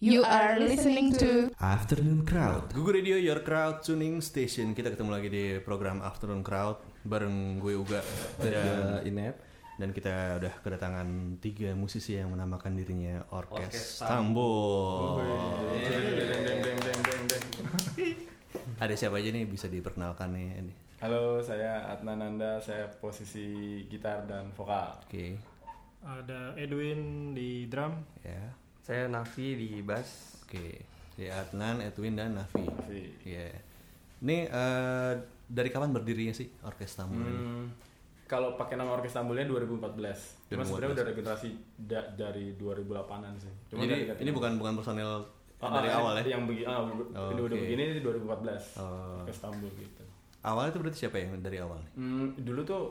You 0.00 0.24
are 0.24 0.56
listening 0.56 1.12
to 1.20 1.52
Afternoon 1.60 2.24
Crowd. 2.24 2.72
Google 2.72 2.96
Radio 2.96 3.20
Your 3.20 3.44
Crowd 3.44 3.84
Tuning 3.84 4.24
Station. 4.24 4.72
Kita 4.72 4.88
ketemu 4.88 5.12
lagi 5.12 5.28
di 5.28 5.44
program 5.60 6.00
Afternoon 6.00 6.40
Crowd 6.40 6.80
Bareng 7.04 7.60
gue 7.60 7.76
Uga 7.76 8.00
dan, 8.40 9.04
Inet 9.04 9.36
dan 9.76 9.92
kita 9.92 10.40
udah 10.40 10.56
kedatangan 10.64 11.36
tiga 11.44 11.76
musisi 11.76 12.16
yang 12.16 12.32
menamakan 12.32 12.80
dirinya 12.80 13.28
Orkes 13.28 14.00
Orkes 14.00 14.00
Tambul 14.00 15.20
Ada 18.80 18.96
siapa 18.96 19.20
aja 19.20 19.28
nih 19.36 19.44
bisa 19.44 19.68
diperkenalkan 19.68 20.32
nih 20.32 20.48
ini 20.64 20.74
Halo, 21.04 21.44
saya 21.44 21.92
Adnan 21.92 22.24
Nanda, 22.24 22.56
saya 22.64 22.88
posisi 22.88 23.84
gitar 23.88 24.24
dan 24.24 24.48
vokal. 24.56 24.96
Oke. 25.04 25.36
Ada 26.00 26.56
Edwin 26.56 27.32
di 27.36 27.68
drum. 27.68 28.00
ya 28.24 28.59
Saya 28.90 29.06
Nafi 29.06 29.54
di 29.54 29.86
bass 29.86 30.42
Oke 30.42 30.82
Si 31.14 31.22
Adnan, 31.22 31.78
Edwin, 31.78 32.18
dan 32.18 32.34
Nafi 32.34 32.58
Nafi. 32.58 33.22
Iya 33.22 33.54
Ini 34.18 34.50
eh, 34.50 35.12
dari 35.46 35.70
kapan 35.70 35.94
berdirinya 35.94 36.34
sih 36.34 36.50
Orkes 36.60 36.98
Tambul 36.98 37.22
ini? 37.22 37.30
Hmm, 37.30 37.64
kalau 38.26 38.58
pakai 38.58 38.74
nama 38.74 38.98
Orkes 38.98 39.14
Tambulnya 39.14 39.46
2014. 39.46 40.50
Cuma 40.50 40.66
2014. 40.66 40.66
sebenarnya 40.66 40.90
udah 40.90 41.06
regenerasi 41.06 41.48
da- 41.78 42.10
dari 42.18 42.58
2008-an 42.58 43.34
sih. 43.38 43.54
Cuma 43.68 43.78
Jadi 43.80 44.10
ini 44.18 44.30
bukan 44.34 44.58
bukan 44.58 44.74
personel 44.74 45.22
Ah, 45.60 45.70
dari 45.76 45.86
ah, 45.86 46.02
awal 46.02 46.12
ya? 46.18 46.34
Yang 46.34 46.42
begini, 46.48 46.66
ah, 46.66 46.82
Oh, 46.82 47.30
ini 47.30 47.40
udah 47.44 47.56
begini 47.60 47.82
di 47.94 48.00
2014. 48.00 48.74
Oh. 48.74 49.22
Orkes 49.22 49.38
Tambul 49.38 49.70
gitu. 49.72 50.02
Awalnya 50.42 50.70
itu 50.72 50.78
berarti 50.80 50.98
siapa 50.98 51.16
yang 51.16 51.38
dari 51.38 51.62
awal 51.62 51.78
nih? 51.78 51.90
Hmm, 51.94 52.26
dulu 52.34 52.60
tuh 52.66 52.82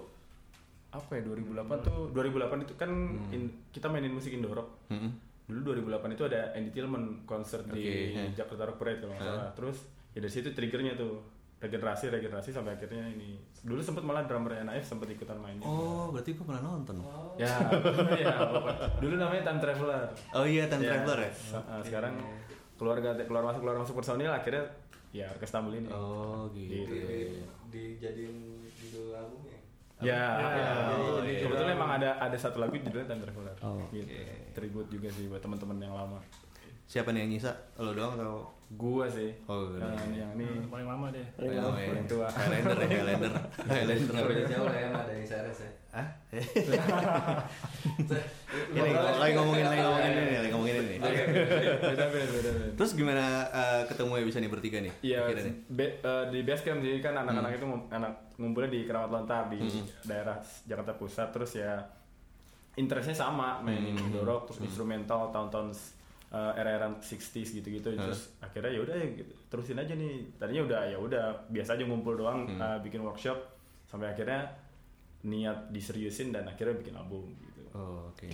apa 0.89 1.11
ya 1.11 1.27
2008 1.27 1.59
tuh 1.83 2.07
2008 2.09 2.63
itu 2.63 2.73
kan 2.75 2.87
Hmm. 2.87 3.35
in- 3.35 3.53
kita 3.69 3.85
mainin 3.85 4.15
musik 4.15 4.31
Indo 4.31 4.47
rock. 4.49 4.87
Dulu 5.49 5.59
2008 5.73 6.13
itu 6.13 6.23
ada 6.29 6.53
Andy 6.53 6.69
Tillman 6.69 7.25
konser 7.25 7.65
di 7.65 7.81
Oke, 7.81 7.97
ya. 8.13 8.23
Jakarta 8.37 8.69
Rock 8.69 8.77
Parade 8.77 9.01
kalau 9.01 9.13
nggak 9.17 9.25
salah. 9.25 9.49
Terus 9.57 9.77
ya 10.13 10.19
dari 10.21 10.29
situ 10.29 10.49
triggernya 10.53 10.93
tuh 10.93 11.17
regenerasi 11.59 12.07
regenerasi 12.07 12.55
sampai 12.55 12.79
akhirnya 12.79 13.03
ini 13.03 13.35
dulu 13.59 13.83
sempat 13.83 13.99
malah 14.07 14.23
drummer 14.23 14.55
NAF 14.63 14.85
sempat 14.85 15.11
ikutan 15.11 15.35
main 15.35 15.59
juga. 15.59 15.67
Oh, 15.67 16.07
berarti 16.13 16.31
gue 16.31 16.45
pernah 16.47 16.63
nonton. 16.63 17.03
Oh, 17.03 17.35
ya 17.35 17.51
ya 18.23 18.31
dulu 19.03 19.19
namanya 19.19 19.43
Time 19.43 19.59
Traveler 19.59 20.07
iya, 20.47 20.63
Time 20.71 20.87
Ya, 20.87 20.89
Traveler 20.95 21.19
ya? 21.27 21.31
uh, 21.59 21.81
sekarang 21.83 22.13
keluarga 22.79 23.11
keluar 23.27 23.43
masuk 23.43 23.59
keluar 23.59 23.75
masuk 23.75 23.95
personil 23.99 24.31
akhirnya 24.31 24.63
ya 25.11 25.27
Orkes 25.35 25.51
Tambul 25.51 25.75
ini 25.75 25.91
Oh, 25.91 26.47
gitu. 26.55 26.87
Gitu. 26.87 27.43
Dijadiin 27.67 28.37
judul 28.79 29.11
albumnya 29.11 29.51
Ya, 29.51 29.58
ya. 30.03 30.21
Oh, 30.95 31.19
iya. 31.23 31.73
emang 31.75 31.91
ada 31.99 32.15
ada 32.19 32.37
satu 32.39 32.63
lagu 32.63 32.75
judulnya 32.75 33.07
Time 33.07 33.21
Traveler. 33.23 33.55
Oh, 33.63 33.83
gitu. 33.91 34.11
Tribute 34.55 34.89
juga 34.91 35.07
sih 35.11 35.27
buat 35.27 35.43
teman-teman 35.43 35.77
yang 35.79 35.95
lama. 35.95 36.19
Siapa 36.89 37.13
nih 37.13 37.21
yang 37.21 37.31
nyisa? 37.31 37.53
Lo 37.77 37.93
doang 37.93 38.17
atau? 38.17 38.49
Gua 38.71 39.05
sih. 39.05 39.29
Oh, 39.45 39.65
Nah, 39.73 39.93
yang 40.09 40.29
ini 40.33 40.45
Paling 40.65 40.85
lama 40.85 41.09
deh. 41.09 41.25
Oh, 41.37 41.45
iya. 41.45 41.61
paling 41.85 42.05
tua. 42.05 42.25
Highlander 42.25 42.77
ya, 42.79 42.87
Highlander. 42.87 43.33
Highlander. 43.63 44.09
Nggak 44.13 44.25
beda 44.25 44.43
jauh 44.47 44.65
lah 44.65 44.73
ya 44.75 44.87
sama 44.87 45.03
dari 45.05 45.25
Sares 45.25 45.59
ya 45.59 45.71
Hah? 45.89 46.07
ini 48.69 48.89
lagi 48.93 49.33
ngomongin 49.33 49.65
lagi 49.65 49.81
ngomongin 49.81 50.11
ini, 50.11 50.35
lagi 50.37 50.51
ngomongin 50.51 50.75
ini. 50.79 50.95
beda 51.01 52.05
beda 52.07 52.25
beda. 52.31 52.51
Terus 52.73 52.91
gimana 52.93 53.25
eh, 53.47 53.81
ketemu 53.85 54.11
ya 54.15 54.23
bisa 54.23 54.37
nih 54.39 54.49
bertiga 54.49 54.77
nih? 54.79 54.93
Iya, 55.01 55.19
be- 55.67 55.97
eh, 55.99 56.23
di 56.29 56.39
base 56.43 56.61
camp 56.63 56.79
sih 56.79 56.97
kan 56.99 57.13
anak-anak 57.15 57.51
itu 57.53 57.65
ngum- 57.65 57.89
anak 57.89 58.13
ngumpulnya 58.37 58.69
di 58.69 58.85
Keramat 58.85 59.09
Lontar 59.11 59.49
di 59.49 59.57
daerah 60.03 60.37
Jakarta 60.63 60.93
Pusat 60.93 61.27
terus 61.31 61.51
ya 61.55 61.73
interestnya 62.75 63.17
sama 63.17 63.57
mainin 63.59 63.97
Indo 63.97 64.21
rock 64.21 64.45
terus 64.47 64.61
instrumental 64.63 65.29
tahun-tahun 65.29 65.73
eh, 66.29 66.51
era-era 66.55 66.87
60s 66.91 67.29
gitu-gitu 67.53 67.89
terus 67.91 68.37
akhirnya 68.39 68.69
ya 68.69 68.81
udah 68.81 68.93
ya 68.93 69.07
gitu. 69.15 69.33
terusin 69.47 69.75
aja 69.75 69.91
nih 69.91 70.29
tadinya 70.35 70.63
udah 70.63 70.81
ya 70.85 70.97
udah 70.97 71.25
biasa 71.47 71.73
aja 71.73 71.83
ngumpul 71.83 72.13
doang 72.15 72.45
eh, 72.47 72.77
bikin 72.79 72.99
workshop 72.99 73.37
sampai 73.83 74.07
akhirnya 74.07 74.45
niat 75.21 75.69
diseriusin 75.69 76.29
dan 76.29 76.45
akhirnya 76.45 76.75
bikin 76.75 76.93
album 76.93 77.25
gitu. 77.43 77.61
Oh, 77.71 78.07
oke. 78.07 78.29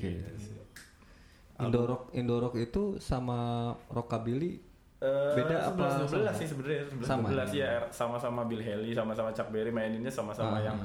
Indorok 1.58 2.12
Indorok 2.12 2.54
itu 2.58 3.00
sama 3.00 3.40
Rockabilly 3.88 4.60
Eh, 4.96 5.34
Beda 5.36 5.60
apa 5.70 6.02
11 6.02 6.08
12 6.08 6.24
sama? 6.24 6.32
sih 6.34 6.48
sebenarnya 6.48 6.82
11 6.88 7.04
Sama. 7.04 7.28
12 7.30 7.52
ya 7.54 7.70
sama-sama 7.92 8.42
Bill 8.44 8.60
Haley 8.60 8.92
sama-sama 8.92 9.30
Chuck 9.30 9.52
Berry 9.52 9.68
maininnya 9.68 10.08
sama-sama 10.08 10.56
Ah. 10.56 10.64
yang 10.66 10.78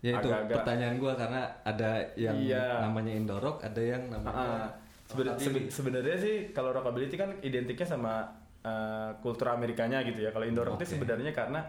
Ya 0.00 0.10
itu 0.14 0.28
agak-agak- 0.28 0.54
pertanyaan 0.54 0.96
gua 0.96 1.12
karena 1.14 1.42
ada 1.62 1.90
yang 2.14 2.36
Iya. 2.36 2.78
namanya 2.80 3.10
Indorok, 3.10 3.58
ada 3.60 3.80
yang 3.80 4.06
namanya 4.06 4.70
seben- 5.06 5.68
sebenarnya 5.68 6.16
sih 6.16 6.34
kalau 6.50 6.70
rockabilly 6.70 7.06
itu 7.06 7.16
kan 7.16 7.36
identiknya 7.40 7.86
sama 7.86 8.24
uh, 8.60 9.12
kultur 9.18 9.48
Amerikanya 9.48 10.00
gitu 10.02 10.20
ya. 10.20 10.30
Kalau 10.30 10.44
Indo 10.44 10.60
rock 10.60 10.76
itu 10.76 10.84
Oke. 10.84 10.92
sebenarnya 10.94 11.30
karena 11.30 11.60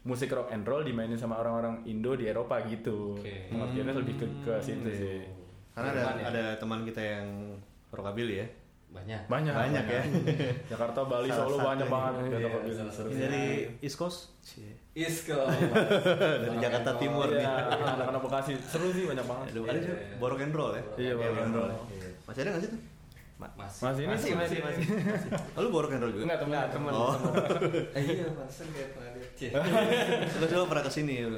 musik 0.00 0.30
rock 0.30 0.48
and 0.50 0.64
roll 0.64 0.80
dimainin 0.80 1.14
sama 1.14 1.36
orang-orang 1.36 1.84
Indo 1.84 2.12
di 2.12 2.24
Eropa 2.24 2.64
gitu. 2.64 3.14
Oke. 3.14 3.48
Pengertiannya 3.48 3.94
lebih 3.94 4.14
ke, 4.16 4.26
ke 4.42 4.52
situ 4.58 4.88
sih. 4.88 5.20
Karena 5.70 5.90
ada 5.92 6.02
ya? 6.16 6.24
ada 6.26 6.44
teman 6.56 6.82
kita 6.82 6.98
yang 6.98 7.26
rockabilly 7.88 8.40
ya. 8.40 8.48
banyak. 8.88 9.20
Banyak, 9.28 9.52
Banyak 9.52 9.84
ya. 9.84 10.02
Jakarta, 10.72 11.04
Bali, 11.04 11.28
Salah 11.28 11.44
Solo 11.44 11.60
banyak 11.60 11.86
banget 11.86 12.12
Iya, 12.24 12.38
rockabilly. 12.40 12.72
salah 12.74 12.94
satu. 12.96 13.08
Ini 13.12 13.20
dari 13.20 13.44
East 13.84 14.00
Coast. 14.00 14.32
Cie. 14.40 14.72
Isko. 14.96 15.36
dari 16.42 16.56
Jakarta 16.56 16.96
Timur 16.96 17.28
nih. 17.28 17.44
Iya, 17.44 17.68
anak-anak 17.68 18.22
Bekasi 18.24 18.56
seru 18.58 18.88
sih 18.90 19.04
banyak 19.04 19.22
banget. 19.22 19.46
Ada 19.60 19.78
juga 19.78 19.96
borok 20.16 20.40
and 20.40 20.54
roll 20.56 20.72
ya? 20.72 20.82
Iya, 20.96 21.12
borok 21.14 21.38
and 21.38 21.52
roll. 21.52 21.70
Iya. 22.28 22.30
Masih 22.30 22.40
ada 22.44 22.50
nggak 22.52 22.62
sih 22.62 22.70
tuh? 22.70 22.82
Masih. 23.38 23.80
Masih 23.86 24.02
ini 24.02 24.16
sih 24.18 24.32
masih 24.34 24.58
masih. 24.60 24.82
Oh, 25.54 25.62
lu 25.62 25.70
borok 25.70 25.94
and 25.94 26.02
roll 26.02 26.10
juga? 26.10 26.26
Enggak 26.26 26.40
teman 26.42 26.66
teman. 26.68 26.90
Oh. 26.92 27.14
Eh, 27.96 28.02
iya, 28.04 28.26
pantesan 28.34 28.66
kayak 28.68 28.88
pernah 28.92 29.10
lihat. 29.14 29.30
Cie. 29.32 29.50
Lu 30.36 30.44
coba 30.44 30.64
pernah 30.68 30.84
ke 30.84 30.92
sini 30.92 31.12
ya. 31.22 31.28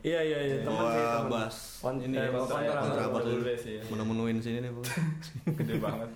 Iya 0.00 0.20
iya 0.22 0.38
iya. 0.38 0.56
teman 0.62 0.84
sih, 0.86 1.02
Wah, 1.02 1.14
teman. 1.18 1.30
Bas. 1.34 1.56
Ini 1.98 2.14
ya, 2.16 2.28
kontrabat 2.30 2.76
kontra- 2.78 3.26
lu. 3.26 3.42
bass, 3.42 3.62
iya. 3.66 3.82
Menu-menuin 3.84 4.38
sini 4.38 4.58
nih. 4.62 4.70
Gede 5.58 5.74
banget. 5.76 6.10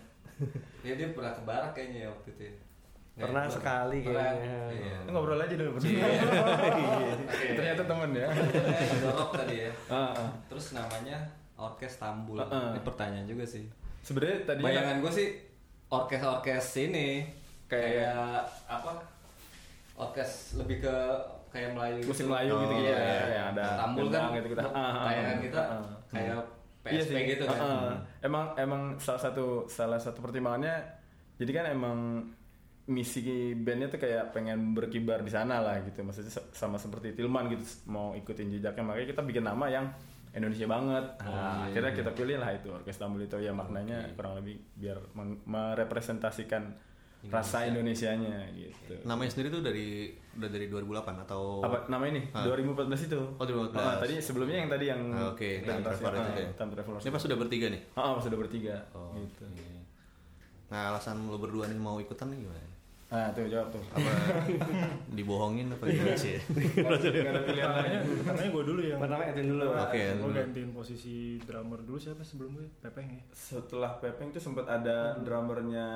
Ya 0.83 0.93
dia 0.95 1.09
pernah 1.11 1.33
ke 1.35 1.43
barak 1.43 1.71
kayaknya 1.75 1.99
ya 2.07 2.09
waktu 2.09 2.29
itu. 2.33 2.43
ya. 2.47 2.55
Pernah 3.13 3.45
pernah. 3.45 3.51
sekali 3.53 3.99
Pernah. 4.01 4.23
kayaknya. 4.23 4.57
Iya. 4.73 4.97
Ngobrol 5.11 5.37
aja 5.37 5.55
dulu 5.59 5.71
berdua. 5.77 6.09
Ternyata 7.59 7.83
temen 7.85 8.11
ya. 8.15 8.29
Indorok 8.89 9.31
tadi 9.35 9.57
ya. 9.67 9.71
Ah, 9.91 10.15
ah. 10.15 10.31
Terus 10.47 10.67
namanya 10.73 11.19
Orkes 11.59 11.99
Tambul. 11.99 12.39
Ini 12.39 12.81
pertanyaan 12.81 13.27
juga 13.27 13.43
sih. 13.45 13.67
Sebenarnya 14.03 14.39
tadinya 14.45 14.67
Bayangan 14.69 14.97
gue 14.99 15.13
sih 15.13 15.29
orkes-orkes 15.89 16.67
ini 16.81 17.23
Kayak- 17.65 18.11
kayak, 18.11 18.43
apa? 18.67 18.93
Orkes 19.95 20.31
lebih 20.57 20.83
ke 20.83 20.95
kayak 21.49 21.71
Melayu 21.73 22.01
musik 22.03 22.25
gitu. 22.25 22.33
Melayu 22.33 22.53
gitu 22.55 22.65
Oh, 22.67 22.81
gitu 22.81 22.89
ya, 22.89 22.99
iya. 22.99 23.25
yang 23.31 23.47
ada 23.53 23.65
Tambul 23.79 24.07
kan 24.09 24.23
gitu 24.33 24.49
kita. 24.51 24.63
tayangan 24.73 25.39
kita 25.39 25.63
kayak 26.09 26.37
PSP 26.83 27.15
gitu 27.31 27.45
kan. 27.47 27.59
Ah, 27.61 27.71
ah. 27.87 27.97
Emang 28.19 28.45
emang 28.57 28.83
salah 28.99 29.21
satu 29.21 29.47
salah 29.67 30.01
satu 30.01 30.19
pertimbangannya 30.19 30.75
jadi 31.37 31.51
kan 31.53 31.65
emang 31.71 31.99
misi 32.83 33.23
bandnya 33.55 33.87
tuh 33.87 33.97
kayak 33.97 34.35
pengen 34.35 34.75
berkibar 34.75 35.23
di 35.23 35.31
sana 35.31 35.63
lah 35.63 35.79
gitu 35.81 36.03
maksudnya 36.03 36.35
sama 36.51 36.75
seperti 36.75 37.15
Tilman 37.15 37.47
gitu 37.49 37.63
mau 37.87 38.11
ikutin 38.13 38.51
jejaknya 38.51 38.83
makanya 38.83 39.15
kita 39.15 39.23
bikin 39.23 39.45
nama 39.47 39.71
yang 39.71 39.87
Indonesia 40.33 40.65
banget 40.65 41.05
nah, 41.21 41.65
akhirnya 41.65 41.93
kita 41.93 42.11
pilih 42.11 42.37
lah 42.37 42.51
itu 42.51 42.69
Orkes 42.69 42.97
Tambul 42.97 43.23
itu 43.23 43.37
ya 43.37 43.53
maknanya 43.53 44.01
kurang 44.13 44.37
lebih 44.37 44.57
biar 44.75 44.97
merepresentasikan 45.45 46.73
rasa 47.23 47.63
Indonesianya 47.65 48.51
gitu 48.51 48.99
Namanya 49.05 49.31
sendiri 49.31 49.49
tuh 49.49 49.63
dari 49.63 50.11
udah 50.35 50.51
dari 50.51 50.67
2008 50.67 51.23
atau 51.23 51.63
apa 51.63 51.87
nama 51.87 52.03
ini 52.05 52.27
Ah. 52.35 52.43
2014 52.43 53.07
itu 53.07 53.21
Oh, 53.39 53.45
2014. 53.47 53.79
Ah, 53.79 53.95
tadi 54.03 54.15
sebelumnya 54.19 54.59
yang 54.59 54.67
tadi 54.67 54.85
yang 54.91 55.03
Ah, 55.13 55.31
Oke, 55.31 55.63
Time 55.63 55.87
Traveler 55.87 56.15
itu 56.19 56.27
ah, 56.27 56.35
ya. 56.35 56.49
Time 56.59 56.71
Traveler. 56.75 56.99
Ini 56.99 57.11
pas 57.13 57.23
sudah 57.23 57.39
bertiga 57.39 57.67
nih. 57.71 57.83
Ah, 57.95 58.01
ah, 58.03 58.13
pas 58.19 58.25
udah 58.27 58.41
bertiga 58.41 58.75
Oh, 58.91 59.15
gitu 59.15 59.45
oke. 59.45 59.67
Nah, 60.67 60.91
alasan 60.91 61.23
lo 61.23 61.39
berdua 61.39 61.71
nih 61.71 61.79
mau 61.79 62.01
ikutan 62.01 62.27
nih 62.27 62.43
gimana? 62.43 62.72
Ah 63.13 63.29
tuh 63.29 63.45
jawab 63.45 63.69
tuh. 63.69 63.83
Apa? 63.93 64.09
Dibohongin 65.17 65.69
apa 65.69 65.85
gimana 65.85 66.17
sih? 66.17 66.41
Gak 66.81 66.97
ada 67.29 67.41
pilihan 67.45 67.69
lain. 67.69 67.85
Katanya, 67.85 68.01
katanya 68.25 68.51
gue 68.51 68.65
dulu 68.65 68.81
yang 68.83 68.99
Pertama 68.99 69.23
Edwin 69.23 69.49
dulu. 69.51 69.65
Oke, 69.69 70.01
gue 70.01 70.17
dulu. 70.19 70.33
gantiin 70.33 70.71
posisi 70.73 71.17
drummer 71.39 71.79
dulu 71.79 71.99
siapa 71.99 72.23
sebelum 72.23 72.57
gue 72.57 72.67
Pepeng 72.81 73.07
ya? 73.07 73.23
Setelah 73.29 74.01
Pepeng 74.01 74.33
tuh 74.33 74.41
sempat 74.41 74.65
ada 74.65 75.13
drummernya 75.19 75.87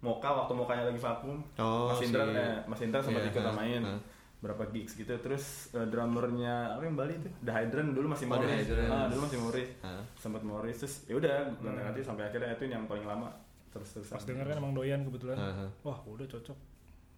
Moka 0.00 0.30
waktu 0.30 0.52
Mokanya 0.54 0.84
lagi 0.86 0.96
vakum. 0.98 1.42
Oh, 1.58 1.90
Mas 1.90 2.00
Indra 2.00 2.24
si- 2.24 2.32
eh, 2.34 2.56
Mas 2.64 2.80
Indra 2.80 3.00
sempat 3.00 3.20
Iya, 3.20 3.30
ikut 3.34 3.52
main 3.52 3.82
ah. 3.84 4.00
berapa 4.40 4.64
gigs 4.70 4.94
gitu. 4.94 5.12
Terus 5.12 5.44
eh, 5.72 5.84
drummernya 5.84 6.72
apa 6.72 6.82
yang 6.82 6.96
Bali 6.96 7.18
tuh? 7.18 7.28
The 7.42 7.52
Hydrant 7.52 7.92
dulu 7.92 8.06
masih 8.08 8.24
Oh, 8.24 8.32
Morris. 8.32 8.64
Ah, 8.86 9.04
dulu 9.06 9.20
masih 9.26 9.38
Morris. 9.38 9.68
Ah. 9.82 10.00
sempat 10.14 10.40
Morris 10.40 10.76
terus 10.78 10.94
ya 11.04 11.14
udah 11.14 11.34
gonta 11.58 11.82
ganti 11.82 12.00
sampai 12.00 12.24
akhirnya 12.24 12.54
itu 12.54 12.64
yang 12.64 12.86
paling 12.86 13.04
lama 13.04 13.28
terus 13.70 13.88
terus 13.92 14.08
pas 14.08 14.20
denger 14.20 14.44
kan 14.44 14.56
emang 14.56 14.72
doyan 14.72 15.00
kebetulan 15.02 15.36
Aha. 15.36 15.66
wah 15.80 15.98
udah 16.04 16.26
cocok 16.26 16.58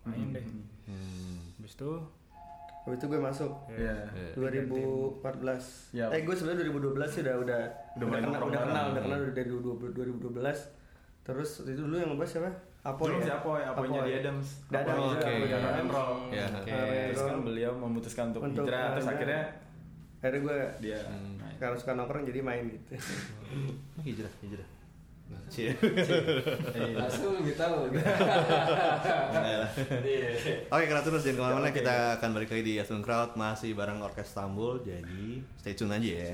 main 0.04 0.28
deh 0.30 0.44
Hmm. 0.82 1.38
habis 1.56 1.74
itu 1.74 1.92
Habis 2.82 2.98
itu 2.98 3.06
gue 3.06 3.20
masuk 3.20 3.52
ya 3.70 3.94
Iya. 4.10 4.34
2014. 4.34 5.94
Ya. 5.94 6.10
Eh 6.10 6.20
gue 6.20 6.34
sebenarnya 6.34 6.66
2012 6.66 7.06
sih 7.08 7.22
udah 7.22 7.34
udah 7.38 7.60
Udah 7.94 8.06
kenal, 8.10 8.42
udah 8.42 8.60
kenal, 8.60 8.84
udah 8.90 9.02
kenal 9.02 9.18
dari 9.30 9.46
2012. 9.46 10.58
Terus 11.22 11.50
itu 11.62 11.78
dulu 11.78 11.94
yang 11.96 12.10
ngebahas 12.10 12.30
siapa? 12.32 12.50
Dulu 12.82 13.14
ya? 13.14 13.22
si 13.22 13.30
Apoy, 13.30 13.60
Apoynya 13.62 14.00
Apoy. 14.02 14.10
di 14.10 14.12
Adams. 14.18 14.48
Apoy 14.66 14.98
juga, 14.98 15.28
juga, 15.30 15.56
Dadang 15.56 15.76
and 15.78 15.90
roll. 15.94 16.12
Ya. 16.28 16.46
Oke. 16.50 16.74
Terus 17.06 17.22
kan 17.22 17.38
beliau 17.40 17.72
memutuskan 17.72 18.24
untuk, 18.28 18.42
Untuk 18.42 18.64
hijrah, 18.66 18.86
terus 18.90 19.06
akhirnya 19.08 19.42
Akhirnya 20.18 20.40
gue 20.40 20.58
dia 20.80 20.98
Hmm. 21.00 21.38
karena 21.56 21.76
suka 21.76 21.92
nongkrong 21.94 22.22
jadi 22.24 22.40
main 22.40 22.66
gitu. 22.66 22.94
Hijrah, 24.06 24.32
hijrah. 24.40 24.66
Cie. 25.52 25.76
Langsung 26.96 27.36
lebih 27.40 27.54
tahu. 27.58 27.88
Oke, 30.72 30.84
Kratuners 30.88 31.24
jangan 31.24 31.36
ke 31.36 31.42
mana-mana 31.42 31.70
kita 31.70 31.94
akan 32.20 32.30
balik 32.32 32.50
lagi 32.52 32.62
di 32.64 32.80
Afternoon 32.80 33.04
Crowd 33.04 33.36
masih 33.36 33.74
bareng 33.76 34.00
Orkes 34.00 34.28
Istanbul 34.32 34.80
jadi 34.84 35.42
stay 35.60 35.74
tune 35.76 35.92
aja 35.92 36.08
ya. 36.08 36.32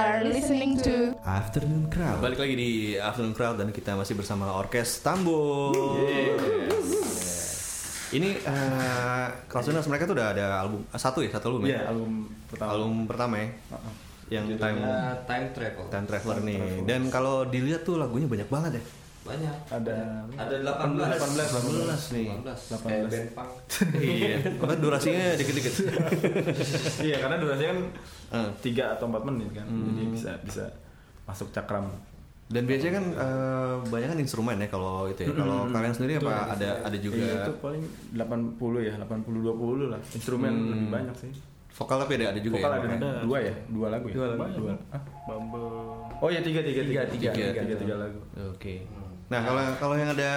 Are 0.00 0.24
listening 0.24 0.80
to 0.80 1.12
Afternoon 1.28 1.92
Crowd. 1.92 2.24
Balik 2.24 2.40
lagi 2.40 2.54
di 2.56 2.70
Afternoon 2.96 3.36
Crowd 3.36 3.60
dan 3.60 3.68
kita 3.68 3.92
masih 4.00 4.16
bersama 4.16 4.48
Orkes. 4.56 5.04
Yes. 5.04 6.88
Ini 8.10 8.42
uh, 8.42 9.28
Kratuners 9.46 9.86
mereka 9.86 10.08
tuh 10.08 10.16
udah 10.16 10.32
ada 10.34 10.46
album 10.64 10.82
eh, 10.88 10.96
satu 10.98 11.20
ya, 11.22 11.30
satu 11.30 11.52
album 11.54 11.68
Iya, 11.68 11.84
ya. 11.84 11.92
album 11.92 12.32
pertama. 12.48 12.70
Album 12.72 12.92
pertama 13.04 13.34
ya. 13.38 13.48
Yang 14.30 14.44
time 14.56 14.78
Judulnya 14.80 15.20
Time 15.28 15.46
Travel. 15.52 15.84
Time 15.92 16.06
Traveler 16.08 16.38
nih. 16.48 16.58
Dan 16.88 17.00
kalau 17.12 17.44
dilihat 17.44 17.84
tuh 17.84 18.00
lagunya 18.00 18.26
banyak 18.26 18.48
banget 18.48 18.80
ya. 18.80 18.82
Banyak. 19.20 19.56
Ada 19.68 19.96
Ada 20.32 20.54
18. 20.80 20.96
18 20.96 22.16
nih. 22.16 22.26
18. 22.40 22.80
Kayak 22.80 23.04
band 23.06 23.28
punk. 23.34 23.50
iya. 24.00 24.36
Maka 24.56 24.74
durasinya 24.76 25.24
dikit-dikit. 25.34 25.74
Iya, 27.06 27.16
karena 27.18 27.36
durasinya 27.36 27.70
kan 27.70 27.80
Eh. 28.30 28.50
tiga 28.60 28.94
atau 28.94 29.06
empat 29.06 29.26
menit 29.26 29.50
kan, 29.52 29.66
Hmm. 29.66 29.90
jadi 29.90 30.06
bisa 30.08 30.30
bisa 30.40 30.64
masuk 31.24 31.50
cakram. 31.50 31.90
Dan 32.46 32.62
biasanya 32.64 32.92
kan 32.96 33.06
eh, 33.12 33.74
banyak 33.84 34.08
kan 34.08 34.18
instrumen 34.18 34.56
ya 34.56 34.66
kalau 34.66 35.04
itu 35.04 35.20
ya. 35.20 35.30
Kalau 35.32 35.66
kalian 35.66 35.90
sendiri 35.92 36.12
apa 36.16 36.50
ada 36.50 36.68
ada 36.80 36.96
juga 36.96 37.18
Iya, 37.18 37.42
itu 37.44 37.52
paling 37.58 37.82
80 38.14 38.54
ya, 38.80 38.94
80 38.96 39.42
20 39.44 39.86
lah. 39.88 40.00
Instrumen 40.08 40.50
Hmm. 40.50 40.70
lebih 40.70 40.88
banyak 40.90 41.16
sih. 41.18 41.32
vokal 41.70 41.96
tapi 41.98 42.12
ada 42.14 42.28
ada 42.28 42.40
juga 42.40 42.54
Vokal 42.56 42.70
ya. 42.70 42.76
ada, 42.76 42.88
Makanya. 42.90 43.22
dua 43.22 43.38
ya, 43.40 43.54
dua 43.66 43.86
lagu 43.88 44.06
ya. 44.06 44.14
Dua 44.14 44.26
lagu. 44.28 44.42
Dua. 44.58 44.74
Hah? 44.90 45.02
Bumble. 45.24 45.70
Oh 46.18 46.28
ya 46.28 46.40
tiga 46.40 46.60
tiga 46.60 46.82
tiga 46.82 47.02
tiga 47.08 47.30
Tiga. 47.30 47.32
tiga, 47.32 47.62
tiga, 47.62 47.76
tiga 47.78 47.94
lagu. 47.96 48.20
Oke. 48.48 48.74
Nah 49.30 49.40
kalau 49.40 49.62
kalau 49.78 49.94
yang 49.94 50.10
ada 50.10 50.30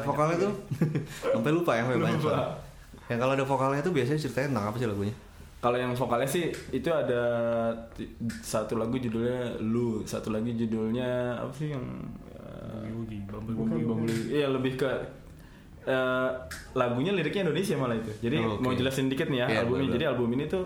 vokalnya 0.00 0.48
tuh 0.48 0.52
sampai 1.36 1.52
lupa 1.52 1.76
ya 1.76 1.84
sampai 1.84 2.00
banyak. 2.00 2.20
Lupa. 2.24 2.56
Yang 3.08 3.18
kalau 3.20 3.32
ada 3.36 3.44
vokalnya 3.44 3.80
tuh 3.84 3.92
biasanya 3.92 4.20
ceritanya 4.20 4.48
tentang 4.52 4.66
apa 4.72 4.76
sih 4.80 4.88
lagunya? 4.88 5.14
Kalau 5.58 5.74
yang 5.74 5.92
vokalnya 5.92 6.28
sih 6.28 6.44
itu 6.70 6.86
ada 6.88 7.22
satu 8.40 8.78
lagu 8.78 8.94
judulnya 8.94 9.58
Lu, 9.58 10.06
satu 10.06 10.30
lagi 10.30 10.54
judulnya 10.54 11.34
apa 11.34 11.52
sih 11.52 11.74
yang 11.74 11.82
Bumble 13.28 13.54
Boogie. 13.54 13.84
Bumble. 13.84 14.12
Iya 14.32 14.48
lebih 14.48 14.80
ke 14.80 14.88
eh, 15.84 16.30
lagunya 16.74 17.12
liriknya 17.12 17.48
Indonesia 17.48 17.74
malah 17.76 17.96
itu. 17.96 18.12
Jadi 18.22 18.36
Oh, 18.40 18.56
mau 18.60 18.72
jelasin 18.72 19.08
dikit 19.08 19.28
nih 19.28 19.44
ya 19.44 19.46
Iya, 19.48 19.58
albumnya. 19.64 19.88
Jadi 19.94 20.04
album 20.08 20.28
ini 20.36 20.44
tuh 20.48 20.64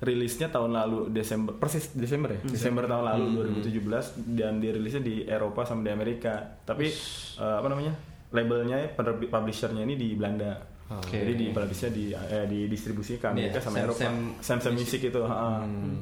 rilisnya 0.00 0.48
tahun 0.48 0.72
lalu 0.74 0.98
Desember 1.10 1.52
persis 1.54 1.92
Desember 1.92 2.32
ya 2.32 2.40
Desember 2.42 2.84
tahun 2.84 3.04
lalu 3.06 3.24
Hmm. 3.26 3.60
2017 3.60 4.32
dan 4.32 4.56
dirilisnya 4.56 5.00
di 5.00 5.14
Eropa 5.22 5.62
sama 5.62 5.80
di 5.82 5.90
Amerika 5.90 6.34
tapi 6.60 6.88
eh, 7.36 7.56
apa 7.56 7.66
namanya 7.66 7.92
labelnya 8.30 8.96
publishernya 9.26 9.82
ini 9.82 9.94
di 9.94 10.14
Belanda 10.14 10.56
Oke. 10.90 11.14
jadi 11.14 11.32
di 11.32 11.46
publisnya 11.50 11.90
di 11.90 12.04
eh, 12.10 12.46
di 12.46 12.64
distribusi 12.66 13.14
ke 13.14 13.26
Amerika 13.26 13.56
Iya, 13.56 13.62
sama 13.62 13.76
Sam- 13.76 13.84
Eropa 13.84 14.00
Sam- 14.00 14.34
Sam 14.40 14.58
Sam 14.60 14.72
Music 14.74 15.00
itu. 15.04 15.20
Hmm. 15.20 16.00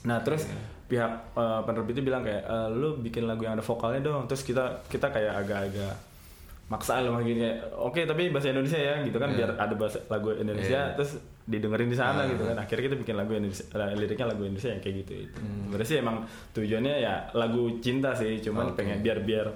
nah 0.00 0.18
terus 0.20 0.46
pihak 0.86 1.12
eh, 1.32 1.60
penerbit 1.60 1.92
itu 1.92 2.02
bilang 2.02 2.22
kayak 2.22 2.42
"Eh, 2.42 2.68
lu 2.70 2.98
bikin 2.98 3.24
lagu 3.24 3.42
yang 3.42 3.52
ada 3.52 3.62
vokalnya 3.62 4.00
dong 4.00 4.24
terus 4.24 4.42
kita 4.42 4.86
kita 4.86 5.06
kayak 5.08 5.34
agak-agak 5.38 5.94
maksa 6.66 7.02
lah 7.02 7.18
gitu 7.20 7.34
kayak 7.36 7.58
oke 7.74 7.98
tapi 8.00 8.30
bahasa 8.30 8.48
Indonesia 8.48 8.78
ya 8.78 8.94
gitu 9.02 9.18
kan 9.18 9.28
Iya. 9.28 9.36
biar 9.36 9.50
ada 9.58 9.74
bahasa 9.74 9.98
lagu 10.06 10.30
Indonesia 10.32 10.80
Iya. 10.84 10.94
terus 10.94 11.18
didengerin 11.50 11.90
di 11.90 11.98
sana 11.98 12.22
Ah. 12.22 12.30
gitu 12.30 12.42
kan 12.44 12.56
akhirnya 12.56 12.84
kita 12.86 12.96
bikin 12.96 13.16
lagu 13.16 13.32
Indonesia 13.32 13.66
eh, 13.68 13.92
liriknya 13.92 14.26
lagu 14.26 14.42
Indonesia 14.42 14.70
yang 14.70 14.78
kayak 14.78 14.96
gitu 15.02 15.12
itu 15.26 15.40
Hmm. 15.42 15.82
sih 15.82 15.96
emang 15.98 16.16
tujuannya 16.52 16.94
ya 16.96 17.14
lagu 17.34 17.62
cinta 17.78 18.14
sih 18.14 18.38
cuman 18.38 18.70
Oke. 18.70 18.78
pengen 18.78 18.98
biar 19.00 19.18
biar 19.20 19.46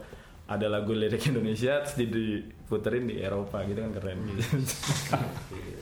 ada 0.45 0.67
lagu 0.67 0.93
lirik 0.93 1.23
Indonesia 1.25 1.81
terus 1.81 1.97
di- 1.97 2.11
diputerin 2.11 3.07
di 3.07 3.17
Eropa 3.17 3.63
gitu 3.63 3.79
kan 3.79 3.93
keren 3.95 4.19
gitu. 4.27 4.45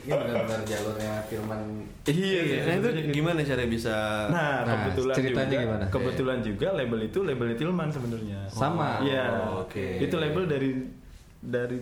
Ini 0.03 0.11
benar-benar 0.13 0.61
jalurnya 0.63 1.13
Firman. 1.25 1.61
iya 2.05 2.61
Nah 2.61 2.75
itu 2.77 2.87
gimana 3.09 3.39
cara 3.41 3.63
bisa 3.65 3.95
Nah, 4.27 4.63
Nah, 4.63 4.71
kebetulan 4.85 5.15
ceritanya 5.15 5.47
juga, 5.49 5.63
gimana? 5.63 5.85
kebetulan 5.89 6.39
juga 6.39 6.67
label 6.73 6.99
itu 7.01 7.19
labelnya 7.21 7.55
Tilman 7.55 7.89
sebenarnya. 7.89 8.39
Sama. 8.47 8.99
Iya. 8.99 9.23
Oh, 9.41 9.63
oke. 9.63 9.87
Itu 9.99 10.15
label 10.17 10.43
dari 10.45 10.69
dari 11.39 11.77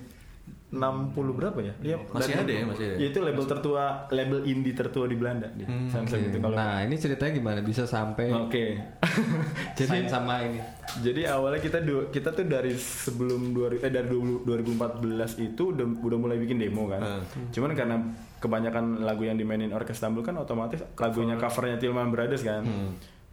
60 0.71 1.11
berapa 1.35 1.59
ya? 1.59 1.75
Iya, 1.83 1.97
Masih 2.07 2.31
ada 2.33 2.47
ya, 2.47 2.63
masih 2.63 2.83
ada. 2.87 2.95
Iya, 2.95 3.07
itu 3.11 3.19
label 3.19 3.43
tertua, 3.43 3.85
label 4.07 4.39
indie 4.43 4.71
tertua 4.71 5.03
di 5.03 5.19
Belanda 5.19 5.51
di 5.51 5.67
Samsung 5.67 6.21
itu 6.25 6.39
kalau. 6.39 6.55
Nah, 6.55 6.79
ini 6.81 6.95
ceritanya 6.95 7.31
gimana 7.35 7.59
bisa 7.59 7.83
sampai 7.83 8.31
Oke. 8.31 8.79
jadi 9.77 10.07
sama 10.07 10.39
ini? 10.41 10.63
Jadi 10.97 11.23
awalnya 11.23 11.59
kita 11.59 11.79
du- 11.79 12.07
kita 12.07 12.31
tuh 12.31 12.47
dari 12.47 12.71
sebelum 12.71 13.51
2000 13.51 13.83
eh 13.83 13.91
dari 13.91 14.07
20 14.07 14.47
2014 14.47 15.03
itu 15.41 15.71
udah 15.71 15.85
udah 15.99 16.17
mulai 16.17 16.37
bikin 16.37 16.55
demo 16.55 16.87
kan. 16.87 17.19
Cuman 17.51 17.71
karena 17.71 17.95
kebanyakan 18.39 19.03
lagu 19.03 19.23
yang 19.23 19.35
dimainin 19.35 19.69
Orkes 19.69 19.99
Istanbul 19.99 20.23
kan 20.23 20.35
otomatis 20.35 20.79
lagunya 20.95 21.35
covernya 21.35 21.77
Tilman 21.77 22.09
Brothers 22.09 22.41
kan. 22.41 22.63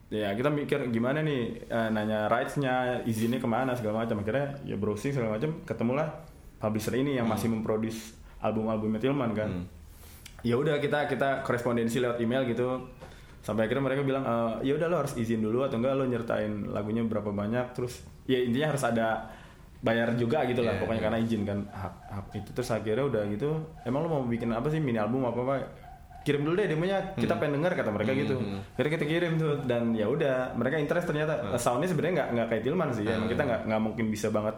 Ya 0.08 0.32
kita 0.32 0.48
mikir 0.48 0.88
gimana 0.88 1.20
nih 1.20 1.68
eh, 1.68 1.88
nanya 1.92 2.26
rights-nya, 2.26 3.04
izinnya 3.04 3.36
ke 3.36 3.46
mana 3.46 3.76
segala 3.76 4.02
macam. 4.02 4.18
Akhirnya 4.18 4.56
ya 4.64 4.74
browsing 4.74 5.12
segala 5.12 5.36
macam, 5.36 5.60
ketemulah 5.62 6.08
publisher 6.58 6.94
ini 6.94 7.16
yang 7.16 7.26
masih 7.26 7.48
memproduce 7.48 8.14
album-albumnya 8.38 8.98
Tilman 8.98 9.30
kan. 9.32 9.50
Ya 10.42 10.54
udah 10.54 10.78
kita 10.78 11.06
kita 11.06 11.42
korespondensi 11.42 11.98
lewat 11.98 12.18
email 12.18 12.46
gitu. 12.46 12.86
Sampai 13.38 13.66
akhirnya 13.66 13.82
mereka 13.82 14.02
bilang 14.02 14.22
"Eh, 14.22 14.70
ya 14.70 14.78
udah 14.78 14.86
lo 14.86 14.96
harus 15.02 15.14
izin 15.14 15.40
dulu 15.40 15.62
atau 15.62 15.78
enggak 15.78 15.94
lo 15.94 16.04
nyertain 16.04 16.70
lagunya 16.70 17.02
berapa 17.02 17.30
banyak. 17.30 17.74
Terus 17.74 18.02
ya 18.26 18.38
intinya 18.38 18.74
harus 18.74 18.84
ada 18.84 19.30
bayar 19.78 20.10
juga 20.18 20.42
gitu 20.42 20.66
lah 20.66 20.74
Iya, 20.74 20.80
pokoknya 20.82 21.02
karena 21.02 21.18
izin 21.18 21.42
kan. 21.42 21.58
Hak, 21.70 21.94
hak 22.10 22.26
itu 22.34 22.50
terus 22.50 22.70
akhirnya 22.70 23.06
udah 23.06 23.22
gitu 23.30 23.50
emang 23.82 24.06
lo 24.06 24.08
mau 24.10 24.22
bikin 24.26 24.50
apa 24.50 24.66
sih? 24.68 24.78
Mini 24.78 24.98
album 24.98 25.26
apa 25.26 25.40
apa? 25.42 25.54
Kirim 26.22 26.44
dulu 26.44 26.58
deh 26.58 26.66
demonya 26.66 27.14
kita 27.14 27.38
pengen 27.38 27.62
denger 27.62 27.72
kata 27.78 27.90
mereka 27.90 28.10
gitu. 28.12 28.36
Akhirnya 28.74 28.92
kita 28.98 29.06
kirim 29.06 29.32
tuh 29.38 29.54
dan 29.64 29.94
ya 29.94 30.06
udah 30.06 30.52
mereka 30.54 30.76
interest 30.76 31.06
ternyata. 31.08 31.34
Soundnya 31.56 31.88
sebenarnya 31.88 32.14
nggak 32.14 32.28
nggak 32.34 32.46
kayak 32.50 32.62
Tilman 32.62 32.88
sih 32.92 33.02
emang 33.06 33.26
kita 33.26 33.42
nggak 33.42 33.60
nggak 33.64 33.80
mungkin 33.80 34.06
bisa 34.10 34.28
banget 34.28 34.54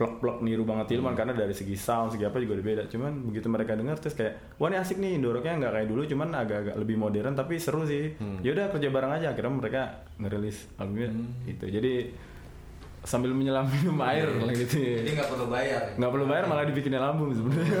plek-plek 0.00 0.40
niru 0.40 0.64
banget 0.64 0.96
Tilman 0.96 1.12
karena 1.12 1.36
dari 1.36 1.52
segi 1.52 1.76
sound 1.76 2.08
segi 2.10 2.24
apa 2.24 2.40
juga 2.40 2.56
udah 2.56 2.64
beda 2.64 2.82
cuman 2.88 3.12
begitu 3.22 3.46
mereka 3.46 3.76
denger 3.76 4.00
terus 4.00 4.16
kayak 4.16 4.56
wah 4.56 4.66
ini 4.66 4.80
asik 4.80 4.96
nih 4.96 5.20
Indoroknya 5.20 5.60
nggak 5.60 5.72
kayak 5.76 5.86
dulu 5.86 6.02
cuman 6.08 6.28
agak-agak 6.32 6.74
lebih 6.74 6.96
modern 6.96 7.36
tapi 7.36 7.60
seru 7.60 7.84
sih 7.84 8.16
ya 8.40 8.50
udah 8.50 8.72
kerja 8.72 8.88
bareng 8.88 9.12
aja 9.12 9.26
akhirnya 9.30 9.52
mereka 9.52 9.82
ngerilis 10.16 10.72
albumnya 10.74 11.12
itu 11.44 11.68
jadi 11.68 11.92
sambil 13.00 13.32
menyelam 13.32 13.64
minum 13.66 13.96
air 14.02 14.28
lah 14.28 14.52
gitu 14.52 14.76
ya. 14.76 15.00
Jadi 15.00 15.10
nggak 15.16 15.28
perlu 15.32 15.46
bayar. 15.48 15.80
ya? 15.82 15.92
nggak 15.96 16.10
perlu 16.12 16.26
bayar 16.28 16.44
malah 16.44 16.64
dibikinin 16.68 17.00
album 17.00 17.32
sebenarnya 17.32 17.80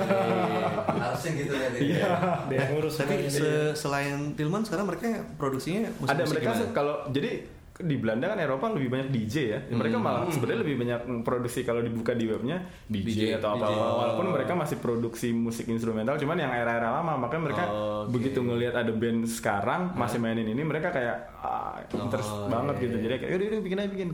Harusnya 0.88 1.30
gitu 1.36 1.52
ya. 1.52 1.68
Iya. 1.76 2.08
Dia 2.48 2.60
ngurus 2.72 2.94
Tapi 2.96 3.28
se- 3.28 3.76
selain 3.76 4.32
Tilman 4.32 4.64
sekarang 4.64 4.88
mereka 4.88 5.08
produksinya 5.36 5.92
musik 6.00 6.08
ada 6.10 6.24
mereka 6.24 6.50
kalau 6.72 7.04
jadi 7.08 7.44
di 7.80 7.96
Belanda 7.96 8.28
kan 8.28 8.38
Eropa 8.38 8.68
lebih 8.70 8.88
banyak 8.88 9.08
DJ 9.08 9.34
ya. 9.48 9.58
Mereka 9.68 9.96
malah 9.96 10.28
sebenarnya 10.28 10.60
lebih 10.60 10.76
banyak 10.78 11.00
produksi 11.20 11.64
kalau 11.64 11.80
dibuka 11.80 12.12
di 12.12 12.28
webnya 12.28 12.60
DJ, 12.86 13.08
DJ, 13.08 13.20
atau 13.40 13.56
apa. 13.56 13.66
Walaupun 13.66 14.26
mereka 14.30 14.52
masih 14.52 14.76
produksi 14.76 15.32
musik 15.32 15.64
instrumental 15.66 16.14
cuman 16.14 16.36
yang 16.36 16.52
era-era 16.52 16.92
lama 16.92 17.16
makanya 17.16 17.42
mereka 17.48 17.64
Oke. 17.66 18.12
begitu 18.12 18.44
ngelihat 18.44 18.74
ada 18.76 18.92
band 18.92 19.24
sekarang 19.24 19.92
masih 19.92 20.20
mainin 20.20 20.44
ini 20.44 20.60
mereka 20.60 20.92
kayak 20.92 21.16
ah, 21.36 21.80
interest 21.90 22.28
banget 22.46 22.74
gitu. 22.80 22.96
jadi 23.00 23.14
kayak 23.16 23.30
yaudah 23.32 23.46
yaudah 23.48 23.60
bikin 23.64 23.78
aja 23.80 23.90
bikin. 23.90 24.08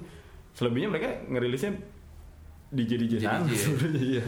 Selebihnya 0.55 0.89
mereka 0.89 1.07
ngerilisnya 1.27 1.73
DJ 2.71 2.91
DJ 2.99 3.13
sana 3.21 3.45
DJ. 3.45 3.55
sebenarnya 3.59 4.03
iya. 4.15 4.25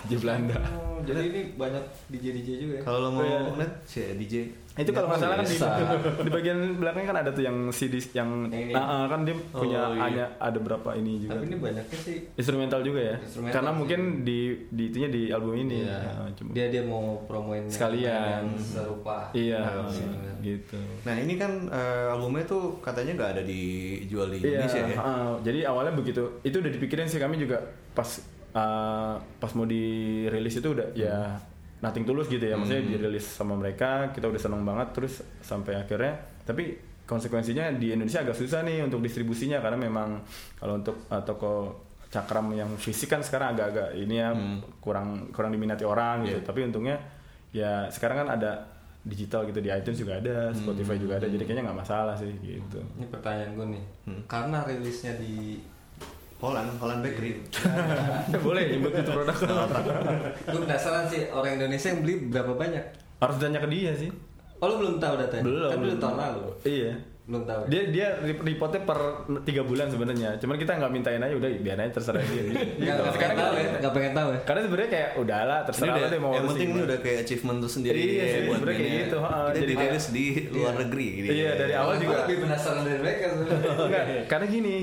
DJ 0.00 0.12
Belanda. 0.16 0.56
Oh, 0.80 0.96
jadi 1.04 1.20
ini 1.28 1.40
banyak 1.60 1.84
DJ 2.08 2.24
DJ 2.40 2.48
juga 2.56 2.74
ya. 2.80 2.82
Kalau 2.88 3.12
mau 3.12 3.20
Iya. 3.20 3.52
net 3.52 3.72
DJ 4.16 4.34
itu 4.80 4.90
kalau 4.90 5.06
nggak 5.06 5.20
salah 5.20 5.36
kan 5.36 5.46
di, 5.46 5.56
di 6.24 6.30
bagian 6.30 6.58
belakangnya 6.74 7.06
kan 7.06 7.18
ada 7.18 7.30
tuh 7.30 7.42
yang 7.42 7.56
CD 7.68 7.94
yang 8.10 8.30
Ini. 8.46 8.72
Ah, 8.72 8.80
ah, 8.80 9.04
kan 9.06 9.22
dia 9.22 9.36
Oh, 9.50 9.60
punya 9.60 9.80
iya. 9.88 10.00
hanya 10.00 10.24
ada 10.36 10.58
berapa 10.58 10.90
ini 10.94 11.20
juga 11.20 11.36
Tapi 11.36 11.44
ini 11.46 11.56
banyaknya 11.58 11.98
sih 11.98 12.16
instrumental 12.32 12.80
juga 12.80 13.00
ya 13.04 13.16
Instrumental 13.18 13.54
karena 13.54 13.70
sih. 13.70 13.76
mungkin 13.76 14.00
di 14.22 14.38
di 14.68 14.82
itunya 14.86 15.08
di 15.08 15.22
album 15.28 15.54
ini 15.54 15.78
Iya. 15.82 15.98
Ya, 16.00 16.12
cuma- 16.32 16.52
dia 16.52 16.66
dia 16.68 16.82
mau 16.82 17.04
promoin 17.24 17.62
yang- 17.62 17.70
Sekalian. 17.70 18.42
yang 18.42 18.48
serupa. 18.56 19.28
iya 19.32 19.60
Oh, 19.60 19.92
gitu 20.40 20.80
Nah 21.02 21.14
ini 21.14 21.34
kan 21.34 21.52
eh, 21.66 22.06
albumnya 22.10 22.44
tuh 22.44 22.62
katanya 22.80 23.12
nggak 23.14 23.30
ada 23.32 23.42
dijual 23.42 24.28
di 24.28 24.40
Iya, 24.40 24.64
Indonesia 24.64 24.80
ya. 24.82 24.96
ah, 24.96 25.32
jadi 25.40 25.58
awalnya 25.66 25.92
begitu. 25.92 26.24
Itu 26.40 26.58
udah 26.58 26.70
dipikirin 26.70 27.04
sih 27.04 27.16
kami 27.16 27.36
juga 27.36 27.60
pas 27.90 28.08
ah, 28.50 29.14
pas 29.36 29.52
mau 29.52 29.62
dirilis 29.64 30.54
itu 30.54 30.68
udah 30.68 30.88
ya 30.92 31.38
nothing 31.80 32.04
tulus 32.04 32.28
gitu 32.28 32.44
ya. 32.44 32.56
Maksudnya 32.56 32.84
dirilis 32.84 33.24
sama 33.24 33.56
mereka, 33.56 34.12
kita 34.12 34.28
udah 34.28 34.40
seneng 34.40 34.62
banget 34.64 34.88
terus 34.96 35.24
sampai 35.40 35.80
akhirnya 35.80 36.16
tapi 36.44 36.76
konsekuensinya 37.04 37.74
di 37.74 37.90
Indonesia 37.90 38.22
agak 38.22 38.38
susah 38.38 38.62
nih 38.62 38.86
untuk 38.86 39.02
distribusinya 39.02 39.58
karena 39.58 39.78
memang 39.80 40.22
kalau 40.54 40.78
untuk 40.78 41.10
ah, 41.10 41.22
toko 41.26 41.82
cakram 42.10 42.50
yang 42.54 42.70
fisik 42.74 43.06
kan 43.06 43.22
sekarang 43.22 43.54
agak-agak 43.54 43.94
ini 43.94 44.18
ya 44.18 44.34
kurang 44.82 45.30
kurang 45.34 45.50
diminati 45.54 45.82
orang 45.86 46.26
gitu. 46.26 46.42
Tapi 46.42 46.66
untungnya 46.66 46.98
ya 47.50 47.86
sekarang 47.90 48.26
kan 48.26 48.28
ada 48.38 48.52
digital 49.00 49.48
gitu 49.48 49.64
di 49.64 49.70
iTunes 49.72 49.96
juga 49.96 50.20
ada, 50.20 50.52
Spotify 50.52 51.00
juga 51.00 51.16
ada, 51.16 51.24
jadi 51.24 51.40
kayaknya 51.40 51.72
nggak 51.72 51.80
masalah 51.80 52.14
sih 52.20 52.30
gitu. 52.44 52.84
Ini 53.00 53.08
pertanyaan 53.08 53.50
gue 53.56 53.66
nih. 53.78 53.84
Karena 54.28 54.58
rilisnya 54.66 55.16
di 55.16 55.56
Holland, 56.40 56.72
Holland 56.76 57.00
Bakery. 57.00 57.36
boleh 58.40 58.62
nyebut 58.70 58.92
itu 58.94 59.10
produk 59.10 59.36
gue 60.42 60.60
penasaran 60.60 61.04
sih 61.04 61.28
orang 61.28 61.54
Indonesia 61.54 61.88
yang 61.88 62.00
beli 62.00 62.14
berapa 62.26 62.52
banyak? 62.54 62.84
harus 63.18 63.36
tanya 63.36 63.58
ke 63.58 63.68
dia 63.68 63.92
sih 63.92 64.08
Oh 64.56 64.66
lu 64.66 64.76
belum 64.78 64.96
tahu 64.96 65.14
datanya? 65.16 65.40
belum 65.42 65.68
Kan 65.68 65.78
belum 65.78 65.98
tahun 65.98 66.16
lalu. 66.18 66.44
iya 66.64 66.92
Belum 67.22 67.44
tahu. 67.44 67.60
dia 67.66 67.82
dia 67.86 68.06
rep- 68.18 68.42
reportnya 68.42 68.82
per 68.82 68.98
tiga 69.42 69.62
bulan 69.62 69.86
sebenarnya 69.86 70.34
cuman 70.36 70.56
kita 70.56 70.72
nggak 70.74 70.90
mintain 70.90 71.16
aja 71.18 71.32
udah 71.32 71.48
biar 71.54 71.78
aja 71.78 71.92
terserah 71.94 72.20
dia 72.22 72.42
Nggak 72.42 72.74
Gitu. 72.74 73.02
sekarang 73.14 73.36
tahu 73.38 73.50
kan 73.50 73.60
ya? 73.62 73.70
Nggak 73.78 73.92
pengen 73.94 74.12
tahu 74.14 74.28
ya? 74.30 74.40
karena 74.42 74.60
sebenarnya 74.62 74.90
kayak 74.90 75.10
udahlah 75.14 75.58
terserah 75.62 75.88
udah, 75.90 76.00
lo 76.00 76.08
deh 76.08 76.18
mau 76.18 76.32
yang 76.32 76.46
penting 76.46 76.68
ini 76.70 76.80
udah 76.82 76.98
kayak 76.98 77.18
achievement 77.22 77.58
tuh 77.58 77.70
sendiri 77.70 77.96
Iya 77.96 78.24
sih, 78.26 78.40
buat 78.46 78.60
kayak 78.62 78.80
gitu, 78.80 79.18
jadi- 79.20 79.68
dirilis 79.70 80.06
di 80.10 80.24
luar 80.50 80.74
negeri. 80.78 81.06
Gitu. 81.14 81.28
iya 81.30 81.50
dari 81.54 81.74
awal 81.74 81.94
juga 81.96 82.14
lebih 82.22 82.36
penasaran 82.40 82.80
dari 82.82 82.98
mereka 82.98 83.24
sebenarnya. 83.30 83.72
Enggak, 83.78 84.04
karena 84.26 84.46
gini 84.46 84.76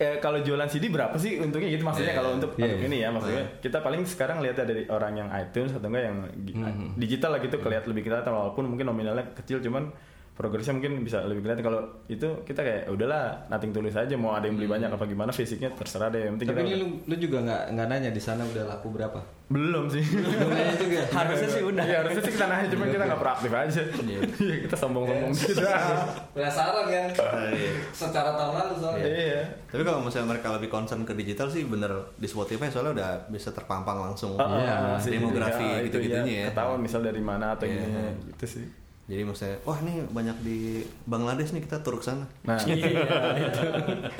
eh, 0.00 0.16
kalau 0.16 0.40
jualan 0.40 0.64
CD 0.64 0.88
berapa 0.88 1.12
sih 1.14 1.36
untungnya 1.36 1.68
gitu 1.68 1.84
maksudnya 1.84 2.10
Iya, 2.10 2.16
kalau 2.16 2.30
untuk 2.32 2.50
untuk 2.52 2.64
iya. 2.72 2.80
ini 2.82 2.96
ya 2.98 3.08
maksudnya 3.08 3.44
kita 3.60 3.78
paling 3.78 4.02
sekarang 4.02 4.40
lihatnya 4.40 4.64
dari 4.64 4.82
orang 4.86 5.12
yang 5.14 5.28
iTunes 5.30 5.70
atau 5.70 5.86
enggak 5.86 6.04
yang 6.06 6.16
gi- 6.40 6.56
Mhm. 6.56 6.88
digital 6.96 7.30
lah 7.30 7.40
gitu 7.40 7.56
kelihatan 7.56 7.88
lebih 7.88 8.04
kelihatan 8.06 8.32
walaupun 8.32 8.64
mungkin 8.66 8.86
nominalnya 8.86 9.28
kecil 9.34 9.60
cuman 9.60 9.92
progresnya 10.40 10.72
mungkin 10.72 11.04
bisa 11.04 11.20
lebih 11.22 11.44
kelihatan 11.44 11.60
kalau 11.62 11.80
itu 12.06 12.24
kita 12.42 12.60
kayak 12.60 12.80
"Ya 12.82 12.90
udahlah 12.90 13.24
nating 13.46 13.70
tulis 13.70 13.92
aja 13.92 14.16
mau 14.16 14.32
ada 14.32 14.48
yang 14.48 14.56
beli 14.56 14.64
banyak 14.66 14.88
apa 14.88 15.04
gimana 15.04 15.28
fisiknya 15.30 15.68
terserah 15.70 16.08
deh 16.08 16.24
yang 16.24 16.34
penting 16.34 16.48
Tapi 16.48 16.56
kita 16.56 16.64
ini 16.66 16.74
lu, 16.74 16.86
lu 17.04 17.14
juga 17.14 17.38
nggak 17.40 17.62
nggak 17.70 17.86
nanya 17.86 18.08
di 18.08 18.18
sana 18.18 18.40
udah 18.42 18.64
laku 18.66 18.88
berapa? 18.88 19.20
belum 19.50 19.90
sih 19.90 20.00
Belum 20.06 20.48
nanya 20.48 20.74
juga. 20.74 21.00
Harusnya 21.18 21.48
sih 21.50 21.60
udah. 21.60 21.82
ya 21.84 21.96
harusnya 22.00 22.22
sih 22.22 22.32
kita 22.32 22.46
nanya 22.46 22.66
cuman 22.70 22.86
kita 22.88 23.04
nggak 23.04 23.20
proaktif 23.20 23.50
aja 23.52 23.82
Iya, 24.00 24.20
kita 24.62 24.76
sombong-sombong 24.78 25.32
gitu 25.34 25.60
Penasaran 26.34 26.86
kan? 26.86 27.08
Ah, 27.18 27.50
iya. 27.50 27.72
Secara 27.90 28.30
tahun 28.32 28.54
lalu 28.56 28.74
soalnya. 28.78 29.04
iya 29.04 29.42
Tapi 29.66 29.82
kalau 29.82 30.00
misalnya 30.00 30.28
mereka 30.30 30.48
lebih 30.50 30.68
concern 30.68 31.02
ke 31.02 31.12
digital 31.12 31.46
sih 31.46 31.66
bener 31.66 31.90
di 32.14 32.24
Spotify 32.24 32.70
soalnya 32.70 32.92
udah 32.94 33.10
bisa 33.28 33.50
terpampang 33.50 33.98
langsung. 34.00 34.34
Ah, 34.36 34.46
Iya, 34.56 34.72
ah, 34.72 34.96
sih. 34.96 35.10
demografi 35.12 35.60
Ya, 35.60 35.76
itu 35.80 35.98
gitu-gitunya 35.98 36.34
ya. 36.38 36.46
ketahuan 36.48 36.78
misal 36.78 37.00
dari 37.02 37.20
mana 37.20 37.52
atau 37.52 37.66
Iya. 37.66 37.74
gimana 37.76 38.00
gitu 38.24 38.46
sih 38.48 38.64
Jadi 39.10 39.26
maksudnya, 39.26 39.58
wah 39.66 39.74
ini 39.82 40.06
banyak 40.06 40.36
di 40.46 40.86
Bangladesh 41.02 41.50
nih 41.50 41.66
kita 41.66 41.82
tur 41.82 41.98
ke 41.98 42.06
sana. 42.06 42.22
nah 42.46 42.54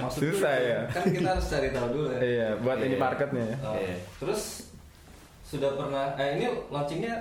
Maksud 0.02 0.18
Susah 0.18 0.54
gue, 0.58 0.66
ya. 0.66 0.80
Kan 0.90 1.06
kita 1.14 1.28
harus 1.30 1.46
cari 1.46 1.70
tahu 1.70 1.86
dulu 1.94 2.06
ya. 2.10 2.18
Iya, 2.18 2.48
buat 2.58 2.78
ini 2.82 2.96
marketnya 2.98 3.44
ya. 3.54 3.56
Oh, 3.62 3.78
Iya. 3.78 3.96
Terus 4.18 4.66
sudah 5.46 5.78
pernah 5.78 6.18
eh 6.18 6.42
ini 6.42 6.46
launchingnya 6.74 7.14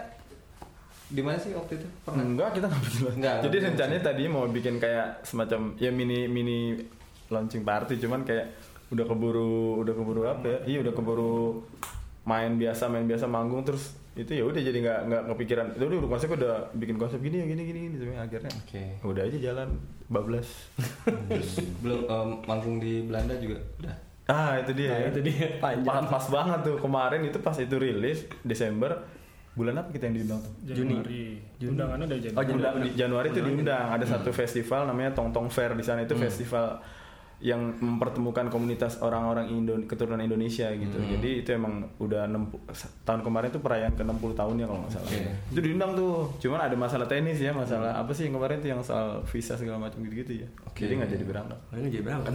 di 1.10 1.22
mana 1.22 1.38
sih 1.38 1.54
waktu 1.54 1.78
itu? 1.78 1.88
Pernah? 2.06 2.26
Enggak, 2.26 2.50
kita 2.58 2.66
nggak 2.74 2.82
bikin. 2.90 3.02
Enggak, 3.22 3.36
Jadi 3.46 3.58
rencananya 3.62 4.02
tadi 4.02 4.24
mau 4.26 4.46
bikin 4.50 4.76
kayak 4.82 5.22
semacam 5.22 5.78
ya 5.78 5.94
mini 5.94 6.26
mini 6.26 6.74
launching 7.30 7.62
party, 7.62 8.02
cuman 8.02 8.26
kayak 8.26 8.50
udah 8.90 9.06
keburu 9.06 9.86
udah 9.86 9.94
keburu 9.94 10.22
apa 10.26 10.46
ya? 10.46 10.58
Iya 10.66 10.78
udah 10.90 10.94
keburu 10.98 11.62
main 12.26 12.58
biasa 12.58 12.90
main 12.90 13.06
biasa 13.06 13.26
manggung 13.26 13.62
terus 13.62 13.94
itu 14.20 14.32
ya 14.36 14.44
udah 14.44 14.60
jadi 14.60 14.78
nggak 14.78 15.00
nggak 15.08 15.22
kepikiran. 15.32 15.66
Itu 15.74 15.84
udah 15.88 16.00
konsep 16.06 16.30
udah 16.30 16.54
bikin 16.76 16.96
konsep 16.96 17.20
gini 17.20 17.40
ya 17.40 17.46
gini 17.46 17.62
gini 17.64 17.80
gini 17.88 17.96
Sampai 17.98 18.20
akhirnya. 18.20 18.52
Oke. 18.52 18.84
udah 19.02 19.24
aja 19.24 19.38
jalan 19.40 19.70
bablas. 20.06 20.50
Belum 21.80 22.02
em, 22.04 22.30
manggung 22.44 22.78
di 22.78 23.04
Belanda 23.04 23.36
juga 23.36 23.58
udah. 23.80 23.96
ah 24.30 24.62
itu 24.62 24.72
dia 24.78 24.90
Nah, 24.94 25.00
ya. 25.02 25.08
itu 25.10 25.22
dia. 25.26 25.48
pas, 25.58 25.74
pas 26.06 26.26
banget 26.30 26.60
tuh. 26.64 26.78
Kemarin 26.78 27.22
itu 27.26 27.38
pas 27.40 27.56
itu 27.56 27.76
rilis 27.76 28.20
Desember 28.44 28.94
bulan 29.58 29.76
apa 29.76 29.90
kita 29.90 30.06
yang 30.06 30.16
diundang 30.16 30.40
tuh? 30.40 30.54
Januari. 30.64 31.42
Undangannya 31.60 32.06
dari 32.06 32.22
Oh 32.30 32.40
Januari. 32.40 32.46
Januari, 32.46 32.80
di 32.80 32.90
Januari 32.94 33.28
itu 33.30 33.42
diundang. 33.42 33.88
Ada 33.90 34.06
satu 34.08 34.30
festival 34.32 34.86
namanya 34.86 35.12
Tong 35.12 35.34
Tong 35.34 35.50
Fair 35.50 35.74
di 35.74 35.82
sana. 35.82 36.06
Itu 36.06 36.14
festival 36.16 36.78
yang 37.40 37.72
mempertemukan 37.80 38.52
komunitas 38.52 39.00
orang-orang 39.00 39.48
Indo 39.48 39.80
keturunan 39.88 40.20
Indonesia 40.20 40.68
gitu. 40.76 41.00
Jadi 41.00 41.40
itu 41.40 41.50
emang 41.56 41.88
udah 41.96 42.28
60 42.28 43.08
tahun 43.08 43.24
kemarin 43.24 43.48
tuh 43.48 43.64
perayaan 43.64 43.96
ke 43.96 44.04
60 44.04 44.36
tahunnya 44.36 44.66
kalau 44.68 44.80
nggak 44.84 44.92
salah. 44.92 45.10
Itu 45.48 45.60
diundang 45.64 45.96
tuh. 45.96 46.28
Cuman 46.44 46.60
ada 46.68 46.76
masalah 46.76 47.08
teknis 47.08 47.40
ya, 47.40 47.56
masalah 47.56 47.96
apa 47.96 48.12
sih 48.12 48.28
yang 48.28 48.36
kemarin 48.36 48.60
tuh 48.60 48.70
yang 48.76 48.82
soal 48.84 49.24
visa 49.24 49.56
segala 49.56 49.80
macam 49.80 50.04
gitu-gitu 50.04 50.44
ya. 50.44 50.48
Jadi 50.76 51.00
nggak 51.00 51.12
jadi 51.16 51.24
berangkat. 51.24 51.60
Makanya 51.72 51.90
jadi 51.96 52.04
berangkat. 52.04 52.34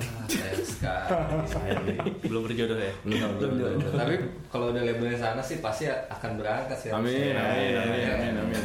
Sekali. 0.65 1.95
Belum 2.33 2.43
berjodoh 2.49 2.79
ya? 2.81 2.93
Tapi 3.93 4.15
kalau 4.49 4.73
udah 4.73 4.83
labelnya 4.83 5.19
sana 5.21 5.45
sih 5.45 5.61
pasti 5.61 5.85
akan 5.89 6.41
berangkat 6.41 6.77
sih. 6.81 6.89
Amin, 6.89 7.37
harusnya. 7.37 7.45
amin, 7.45 7.61
Iya, 7.61 7.81
amin, 7.85 8.01
iya. 8.01 8.13
amin, 8.17 8.35
amin. 8.41 8.63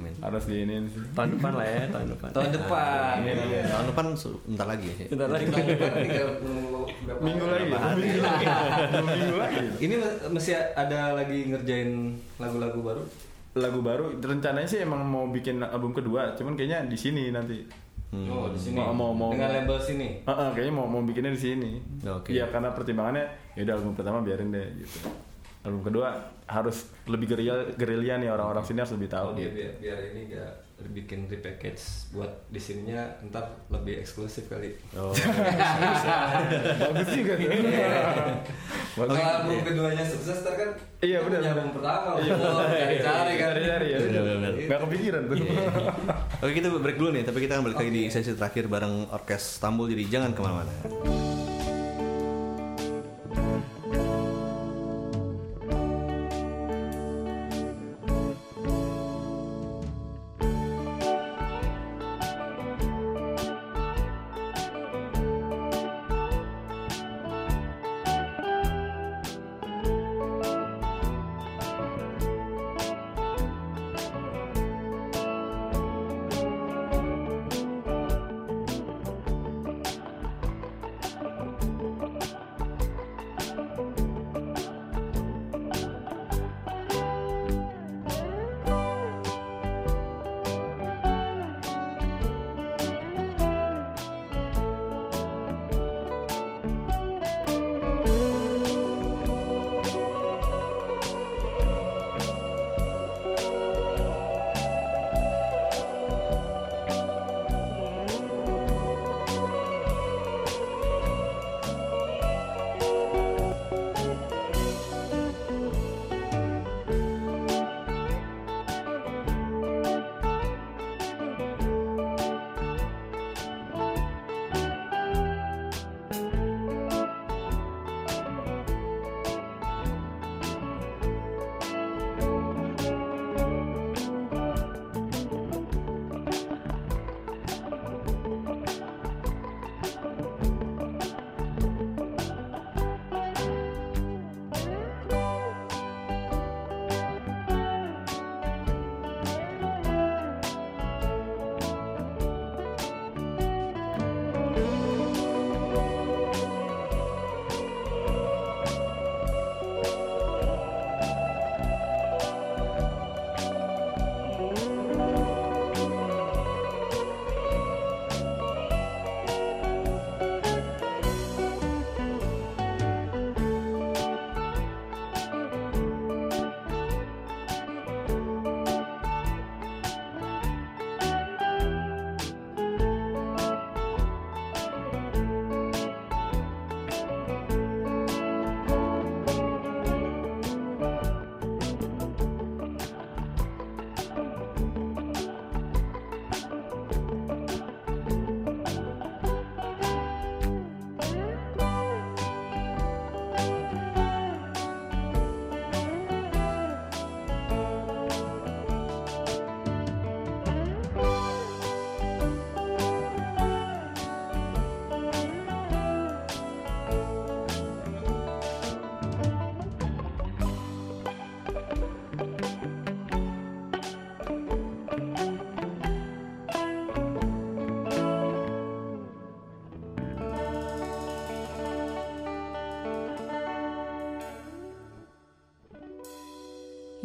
Amin. 0.00 0.14
Harus 0.18 0.44
diinin 0.48 0.82
sih. 0.88 1.04
Tahun 1.12 1.36
depan 1.36 1.52
lah 1.52 1.66
ya, 1.68 1.84
tahun 1.88 2.08
depan. 2.10 2.28
Tahun 2.32 2.50
depan. 2.50 3.12
Amin, 3.20 3.36
amin. 3.36 3.64
Tahun 3.68 3.86
depan 3.86 4.04
sebentar 4.16 4.66
lagi 4.66 4.86
ya. 4.88 4.96
Bentar 5.12 5.28
lagi. 5.28 5.44
Minggu 7.20 7.44
lagi, 7.46 7.64
minggu 7.68 8.20
lagi, 8.24 8.44
dua 8.90 9.12
minggu 9.12 9.36
lagi. 9.36 9.66
Ini 9.78 9.94
masih 10.28 10.56
ada 10.72 11.12
lagi 11.12 11.38
ngerjain 11.46 11.90
lagu-lagu 12.36 12.80
baru? 12.80 13.02
Lagu 13.50 13.80
baru 13.82 14.14
rencananya 14.16 14.64
sih 14.64 14.80
emang 14.80 15.02
mau 15.02 15.26
bikin 15.26 15.60
album 15.60 15.90
kedua, 15.90 16.32
cuman 16.32 16.54
kayaknya 16.54 16.86
di 16.86 16.94
sini 16.94 17.28
nanti. 17.28 17.66
Oh, 18.10 18.50
di 18.50 18.58
sini. 18.58 18.74
Mau- 18.74 18.90
mau- 18.90 19.14
mau- 19.14 19.30
Dengan 19.30 19.54
label 19.54 19.78
sini. 19.78 20.22
Heeh, 20.22 20.48
kayaknya 20.50 20.74
mau 20.74 20.86
mau 20.86 21.02
bikinnya 21.02 21.30
di 21.30 21.38
sini. 21.40 21.78
Oke. 22.02 22.34
Iya, 22.34 22.46
karena 22.46 22.74
pertimbangannya 22.74 23.22
ya 23.54 23.62
udah 23.62 23.74
album 23.78 23.94
pertama 23.94 24.18
biarin 24.22 24.50
deh 24.50 24.66
gitu. 24.78 25.06
Album 25.60 25.84
kedua 25.84 26.08
harus 26.48 26.88
lebih 27.04 27.36
gerilya 27.36 27.76
gerilya 27.76 28.16
nih 28.16 28.32
orang-orang 28.32 28.64
sini 28.64 28.80
harus 28.80 28.96
lebih 28.96 29.12
tahu. 29.12 29.32
Oh, 29.32 29.36
dia 29.36 29.52
biar, 29.52 29.72
biar 29.76 29.98
ini 30.16 30.32
gak 30.32 30.52
bikin 30.88 31.28
repackage 31.28 32.08
buat 32.16 32.32
di 32.48 32.56
sininya 32.56 33.04
ntar 33.28 33.44
lebih 33.68 34.00
eksklusif 34.00 34.48
kali. 34.48 34.72
Oh. 34.96 35.12
Bagus 36.80 37.08
juga 37.12 37.32
tuh. 37.36 37.52
Kalau 38.96 39.12
album 39.12 39.60
keduanya 39.60 40.04
sukses 40.08 40.40
ntar 40.40 40.56
kan 40.56 40.70
Iya, 41.04 41.24
benar, 41.24 41.40
album 41.44 41.76
pertama, 41.76 42.08
Iya, 42.20 42.34
cari-cari 42.40 43.32
kan. 43.36 43.48
Cari-cari 43.52 43.86
ya. 43.92 43.98
Nggak 44.64 44.80
kepikiran 44.88 45.22
tuh. 45.28 45.36
Oke 46.40 46.52
kita 46.56 46.66
break 46.72 46.96
dulu 46.96 47.10
nih, 47.12 47.22
tapi 47.28 47.38
kita 47.44 47.60
akan 47.60 47.64
balik 47.68 47.78
lagi 47.84 47.92
di 47.92 48.02
sesi 48.08 48.32
terakhir 48.32 48.64
bareng 48.64 49.12
Orkes 49.12 49.60
Stambul, 49.60 49.92
jadi 49.92 50.08
jangan 50.08 50.32
ke 50.32 50.40
mana-mana. 50.40 50.72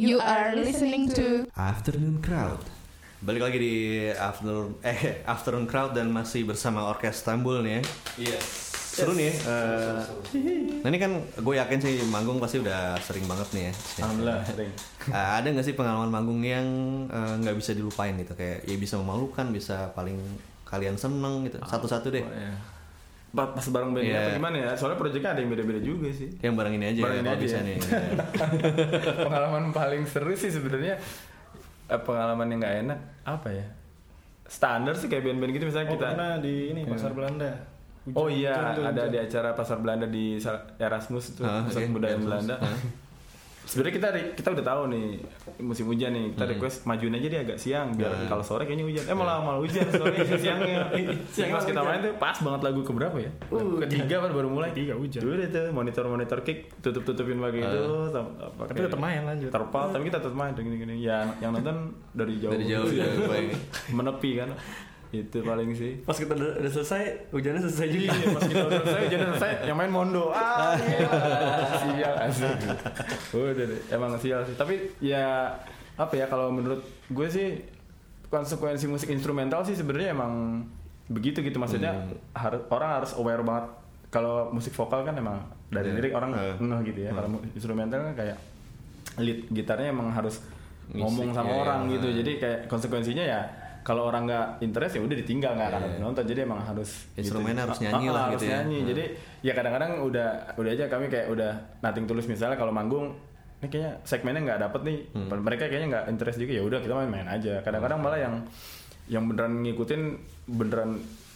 You 0.05 0.21
are 0.21 0.53
listening 0.53 1.09
to 1.17 1.49
Afternoon 1.57 2.21
Crowd. 2.21 2.61
Balik 3.25 3.41
lagi 3.41 3.57
di 3.57 3.75
afternoon 4.13 4.77
eh 4.85 5.25
afternoon 5.25 5.65
crowd 5.65 5.97
dan 5.97 6.13
masih 6.13 6.45
bersama 6.45 6.85
Orkes 6.85 7.25
Stambul 7.25 7.65
nih 7.65 7.81
ya. 7.81 7.81
Iya. 8.29 8.39
Seru 8.95 9.11
nih. 9.11 9.27
ya, 9.27 9.33
eh, 9.33 9.99
nah 10.79 10.87
ini 10.87 10.99
kan 11.01 11.11
gue 11.19 11.55
yakin 11.57 11.79
sih 11.81 12.05
manggung 12.07 12.37
pasti 12.37 12.61
udah 12.61 12.95
sering 13.01 13.25
banget 13.25 13.49
nih 13.51 13.63
ya. 13.65 13.73
Alhamdulillah 14.05 14.39
sering. 14.45 14.71
Eh, 15.05 15.29
ada 15.41 15.47
nggak 15.49 15.65
sih 15.65 15.73
pengalaman 15.73 16.09
manggung 16.09 16.41
yang 16.45 16.65
eh, 17.09 17.33
nggak 17.41 17.57
bisa 17.57 17.73
dilupain 17.73 18.13
gitu 18.13 18.37
kayak 18.37 18.61
ya 18.65 18.77
bisa 18.77 19.01
memalukan 19.01 19.49
bisa 19.49 19.89
paling 19.97 20.21
kalian 20.65 20.97
seneng 20.97 21.45
gitu 21.45 21.57
satu-satu 21.61 22.09
deh 22.09 22.21
Oh, 22.21 22.29
iya. 22.29 22.53
Pas 23.35 23.51
pas 23.51 23.67
bareng 23.67 23.91
band 23.91 24.01
Iya. 24.01 24.15
apa 24.17 24.29
gimana 24.33 24.55
ya? 24.57 24.69
Soalnya 24.73 24.95
proyeknya 24.95 25.29
ada 25.29 25.39
yang 25.39 25.51
beda-beda 25.51 25.79
juga 25.79 26.07
sih. 26.09 26.29
yang 26.39 26.55
bareng 26.55 26.73
ini 26.73 26.85
aja 26.87 26.99
Bareng 27.01 27.15
ya, 27.15 27.19
ini 27.19 27.27
kalau 27.27 27.35
aja 27.35 27.43
bisa 27.43 27.57
ya. 27.57 27.63
nih 27.63 27.75
pengalaman 29.21 29.63
paling 29.71 30.03
seru 30.05 30.31
sih 30.33 30.49
sebenarnya 30.49 30.95
eh, 31.85 31.99
pengalaman 31.99 32.47
yang 32.47 32.59
nggak 32.59 32.75
enak 32.81 32.99
apa 33.23 33.49
ya? 33.51 33.65
Standar 34.45 34.93
sih 34.93 35.05
kayak 35.05 35.25
band-band 35.25 35.51
gitu 35.51 35.65
misalnya 35.65 35.87
Oh, 35.87 35.93
kita 35.93 36.07
pernah 36.11 36.31
di 36.37 36.53
ini 36.69 36.81
Iya. 36.81 36.91
pasar 36.91 37.11
Belanda. 37.11 37.51
Hujan- 38.03 38.15
Oh 38.15 38.27
iya, 38.27 38.53
hujan 38.53 38.71
tuh, 38.71 38.83
ada 38.85 39.01
hujan. 39.01 39.11
di 39.11 39.19
acara 39.19 39.49
pasar 39.51 39.77
Belanda 39.79 40.05
di 40.07 40.25
Erasmus 40.77 41.25
itu 41.27 41.41
Ah, 41.41 41.61
pusat 41.61 41.81
oke. 41.83 41.91
budaya 41.91 42.13
Erasmus. 42.13 42.29
Belanda. 42.29 42.55
Sebenarnya 43.65 43.93
kita 43.95 44.07
kita 44.35 44.49
udah 44.51 44.61
tahu 44.63 44.81
nih 44.87 45.05
musim 45.59 45.85
hujan 45.85 46.09
nih. 46.09 46.25
Kita 46.31 46.43
Hmm. 46.43 46.53
request 46.53 46.77
majuin 46.83 47.11
aja 47.11 47.27
dia 47.27 47.41
agak 47.41 47.57
siang 47.57 47.87
biar 47.91 48.07
Nah. 48.07 48.27
kalau 48.27 48.39
sore 48.39 48.63
kayaknya 48.63 48.85
hujan. 48.85 49.03
Eh 49.03 49.15
malah 49.15 49.37
malah 49.39 49.57
hujan 49.57 49.83
sore 49.89 50.13
siangnya. 50.37 50.85
Siang 51.27 51.49
pas 51.49 51.63
kita 51.63 51.81
main 51.81 51.99
tuh 51.99 52.13
pas 52.15 52.37
banget 52.37 52.61
lagu 52.63 52.81
keberapa 52.81 53.17
ya? 53.17 53.31
Ketiga 53.81 54.15
kan 54.19 54.31
baru 54.31 54.47
mulai. 54.47 54.69
Ketiga 54.71 54.93
hujan. 54.93 55.19
Udah 55.19 55.47
tuh 55.47 55.65
monitor-monitor 55.71 56.39
kick 56.41 56.77
tutup-tutupin 56.79 57.37
pakai 57.37 57.59
itu 57.59 57.83
tam- 58.09 58.33
Tapi 58.61 58.79
tetap 58.79 58.99
main 58.99 59.21
lanjut. 59.23 59.49
terpal 59.49 59.85
tapi 59.89 60.03
kita 60.05 60.17
tetap 60.19 60.33
main 60.33 60.53
gini-gini. 60.53 60.95
Ya 60.99 61.25
yang 61.39 61.49
nonton 61.51 61.75
dari 62.11 62.37
jauh. 62.37 62.53
Dari 62.53 62.65
jauh 62.65 62.87
ya. 62.87 63.05
Menepi 63.97 64.31
kan. 64.35 64.49
Itu 65.17 65.37
paling 65.41 65.69
sih. 65.71 66.01
Pas 66.01 66.13
kita 66.13 66.33
udah, 66.33 66.57
udah 66.57 66.71
selesai, 66.71 67.03
hujannya 67.29 67.61
selesai 67.61 67.87
juga. 67.87 68.07
Iya, 68.09 68.27
pas 68.31 68.43
kita 68.43 68.63
udah 68.63 68.79
selesai, 68.81 69.03
jadi 69.07 69.23
selesai, 69.29 69.51
yang 69.63 69.77
main 69.77 69.89
Mondo. 69.89 70.29
Ah, 70.29 70.75
sial 71.77 72.15
asik. 72.21 72.57
Udah 73.31 73.53
deh, 73.55 73.79
emang 73.89 74.11
sial 74.15 74.41
sih. 74.43 74.53
Tapi 74.53 74.75
ya 74.99 75.53
apa 75.95 76.13
ya 76.13 76.25
kalau 76.25 76.49
menurut 76.49 76.83
gue 77.07 77.27
sih 77.27 77.63
konsekuensi 78.25 78.85
musik 78.85 79.07
instrumental 79.07 79.63
sih 79.63 79.73
sebenarnya 79.73 80.11
emang 80.11 80.65
begitu 81.05 81.39
gitu 81.39 81.55
maksudnya 81.55 81.93
harus 82.33 82.65
orang 82.67 82.99
harus 82.99 83.11
aware 83.15 83.39
banget 83.39 83.65
kalau 84.09 84.49
musik 84.49 84.73
vokal 84.73 85.03
kan 85.03 85.13
emang 85.13 85.39
dari 85.67 85.87
Iya. 85.87 85.95
lirik 85.95 86.13
orang 86.13 86.31
Eh. 86.33 86.55
ngeh 86.57 86.79
gitu 86.83 86.99
ya 86.99 87.11
kalau 87.13 87.29
mu- 87.29 87.43
instrumental 87.47 88.01
kan 88.01 88.13
kayak 88.13 88.37
lead 89.15 89.47
gitarnya 89.47 89.93
emang 89.93 90.09
harus 90.09 90.41
ngomong 90.91 91.31
sama 91.31 91.47
iya, 91.47 91.61
orang 91.61 91.79
iya. 91.85 91.91
gitu 91.95 92.07
jadi 92.11 92.31
kayak 92.35 92.59
konsekuensinya 92.67 93.23
ya 93.23 93.39
kalau 93.85 94.01
orang 94.03 94.25
nggak 94.25 94.45
interest 94.59 94.97
ya 94.97 95.01
udah 95.01 95.13
ditinggal 95.15 95.51
nggak 95.53 95.69
akan 95.69 95.81
Iya. 95.85 95.97
nonton 95.99 96.23
jadi 96.25 96.39
emang 96.41 96.59
harus 96.59 97.05
Instrumennya 97.13 97.63
harus 97.63 97.77
Ah, 97.77 97.83
nyanyi 97.85 98.05
ah, 98.05 98.11
lah 98.11 98.23
harus 98.25 98.33
gitu 98.35 98.45
ya. 98.45 98.53
nyanyi. 98.57 98.77
Hmm. 98.77 98.87
jadi 98.89 99.03
ya 99.39 99.53
kadang-kadang 99.53 99.91
udah 100.01 100.27
udah 100.55 100.71
aja 100.71 100.85
kami 100.87 101.05
kayak 101.05 101.27
udah 101.29 101.51
nating 101.79 102.05
tulus 102.05 102.25
misalnya 102.25 102.55
kalau 102.55 102.71
manggung 102.71 103.13
ini 103.55 103.67
kayaknya 103.67 103.91
segmennya 104.01 104.41
nggak 104.43 104.59
dapet 104.59 104.81
nih 104.83 104.97
Hmm. 105.11 105.29
mereka 105.37 105.63
kayaknya 105.65 105.87
nggak 105.91 106.05
interest 106.09 106.37
juga 106.37 106.51
ya 106.51 106.63
udah 106.63 106.79
kita 106.79 106.93
main-main 106.95 107.27
aja 107.29 107.53
kadang-kadang 107.61 107.99
malah 107.99 108.19
yang 108.19 108.35
yang 109.05 109.23
beneran 109.23 109.61
ngikutin 109.61 110.01
beneran 110.49 110.91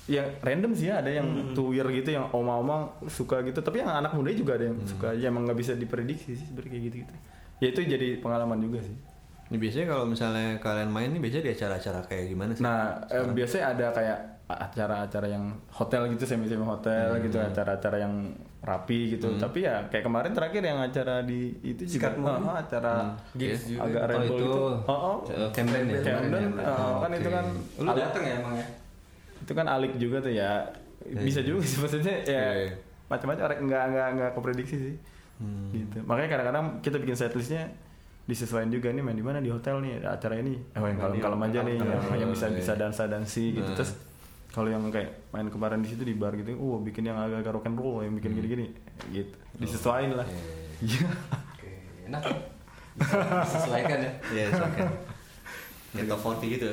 yang 0.08 0.26
random 0.40 0.74
sih 0.74 0.90
ya 0.90 1.00
ada 1.00 1.12
yang 1.12 1.28
Hmm. 1.30 1.54
tuwir 1.54 1.86
gitu 1.94 2.10
yang 2.12 2.26
oma-oma 2.32 2.90
suka 3.06 3.40
gitu 3.42 3.62
tapi 3.62 3.78
yang 3.80 3.94
anak 3.94 4.10
muda 4.12 4.34
juga 4.34 4.58
ada 4.58 4.66
yang 4.66 4.76
Hmm. 4.76 4.90
suka 4.90 5.14
ya 5.14 5.30
emang 5.30 5.46
nggak 5.46 5.54
bisa 5.56 5.72
diprediksi 5.74 6.34
sih 6.34 6.44
sebenarnya 6.44 6.72
kayak 6.72 6.84
gitu 6.84 6.96
gitu 7.00 7.14
ya 7.60 7.68
itu 7.70 7.80
jadi 7.88 8.08
pengalaman 8.18 8.58
juga 8.58 8.82
sih 8.82 8.96
Ini 9.50 9.58
biasanya 9.58 9.88
kalau 9.88 10.06
misalnya 10.06 10.48
kalian 10.58 10.90
main 10.90 11.10
nih 11.10 11.20
biasanya 11.20 11.44
di 11.44 11.54
acara-acara 11.54 12.00
kayak 12.06 12.26
gimana 12.28 12.52
sih? 12.54 12.62
Nah, 12.62 12.80
eh, 13.06 13.26
biasanya 13.28 13.66
ada 13.74 13.88
kayak 13.90 14.20
acara-acara 14.48 15.28
yang 15.28 15.46
hotel 15.70 16.10
gitu, 16.10 16.24
semi-semi 16.24 16.62
hotel 16.62 17.14
Hmm. 17.14 17.22
gitu, 17.22 17.38
acara-acara 17.38 17.98
yang 17.98 18.14
rapi 18.60 19.14
gitu. 19.14 19.34
Tapi 19.36 19.62
ya 19.62 19.82
kayak 19.88 20.04
kemarin 20.04 20.34
terakhir 20.34 20.62
yang 20.62 20.78
acara 20.80 21.22
di 21.22 21.54
itu 21.62 21.82
juga 21.88 22.14
oh, 22.16 22.52
acara 22.52 23.14
Gigs 23.34 23.66
juga. 23.68 23.86
agak 23.86 24.02
Oh, 24.02 24.10
rebel 24.10 24.26
itu. 24.26 24.34
gitu. 24.38 24.62
Oh, 24.86 25.00
oh. 25.18 25.18
Camden 25.50 25.84
ya? 25.88 26.00
Camden, 26.00 26.44
Camden. 26.50 26.66
eh, 26.66 26.94
kan 27.00 27.12
itu 27.12 27.30
kan 27.30 27.46
Lu 27.78 27.90
dateng 27.90 28.24
ya 28.24 28.34
emang 28.38 28.56
ya? 28.56 28.68
itu 29.40 29.52
kan 29.56 29.66
alik 29.66 29.94
juga 29.96 30.18
tuh 30.20 30.34
ya. 30.36 30.52
Bisa 31.00 31.40
juga 31.42 31.64
sih 31.64 31.78
maksudnya 31.80 32.12
ya 32.20 32.26
Iya, 32.28 32.50
iya. 32.60 32.72
macam-macam 33.08 33.44
orang 33.48 33.60
nggak 33.66 33.84
nggak 33.88 34.08
nggak 34.14 34.32
keprediksi 34.36 34.76
sih. 34.78 34.96
Hmm. 35.40 35.72
Gitu. 35.72 35.98
Makanya 36.04 36.30
kadang-kadang 36.30 36.66
kita 36.82 36.98
bikin 36.98 37.16
setlistnya 37.16 37.64
disesuaikan 38.30 38.70
juga 38.70 38.88
nih 38.89 39.02
main 39.02 39.13
di 39.13 39.26
mana 39.26 39.38
di 39.38 39.50
hotel 39.50 39.82
nih 39.82 39.98
ada 40.00 40.13
acara 40.13 40.38
ini 40.38 40.54
oh 40.54 40.86
yang 40.86 40.94
Main 40.94 40.96
di 40.96 41.02
kalem-kalem 41.18 41.39
aja 41.44 41.60
nih 41.60 41.76
hotel. 41.76 41.89
yang, 41.89 42.20
yang 42.20 42.30
bisa 42.30 42.46
Oh, 42.46 42.54
bisa 42.54 42.72
iya. 42.72 42.80
dansa 42.80 43.04
dansi 43.06 43.44
gitu 43.52 43.65
Nah. 43.65 43.76
terus 43.76 43.92
kalau 44.50 44.65
yang 44.68 44.82
kayak 44.88 45.10
main 45.30 45.48
kemarin 45.48 45.80
di 45.80 45.89
situ 45.89 46.02
di 46.02 46.13
bar 46.13 46.34
gitu 46.34 46.54
oh 46.54 46.78
bikin 46.80 47.04
yang 47.04 47.18
agak-agak 47.18 47.52
rock 47.52 47.65
and 47.65 47.76
roll 47.76 48.00
yang 48.00 48.13
bikin 48.13 48.32
gini-gini 48.32 48.65
gitu 49.10 49.34
disesuaikan 49.56 50.13
lah 50.15 50.28
iya 50.80 51.10
Oke, 51.52 51.70
enak 52.06 52.22
ya? 52.24 52.34
Bisa 52.96 53.15
disesuaikan 53.42 53.98
ya? 53.98 54.12
Iya, 54.30 54.44
oke. 54.52 54.82
Ya 55.89 56.04
top 56.06 56.20
40 56.22 56.54
gitu. 56.54 56.70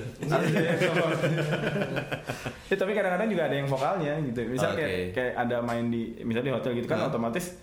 Ya, 2.67 2.75
tapi 2.75 2.93
kadang-kadang 2.93 3.29
juga 3.29 3.43
ada 3.47 3.55
yang 3.55 3.65
vokalnya 3.65 4.13
gitu. 4.23 4.41
Misal 4.45 4.75
Oke. 4.75 4.83
kayak 4.83 5.01
kayak 5.13 5.33
ada 5.39 5.57
main 5.61 5.87
di 5.87 6.19
misalnya 6.21 6.51
di 6.51 6.55
hotel 6.55 6.73
gitu 6.75 6.87
kan 6.87 6.99
Hah? 6.99 7.09
otomatis 7.09 7.55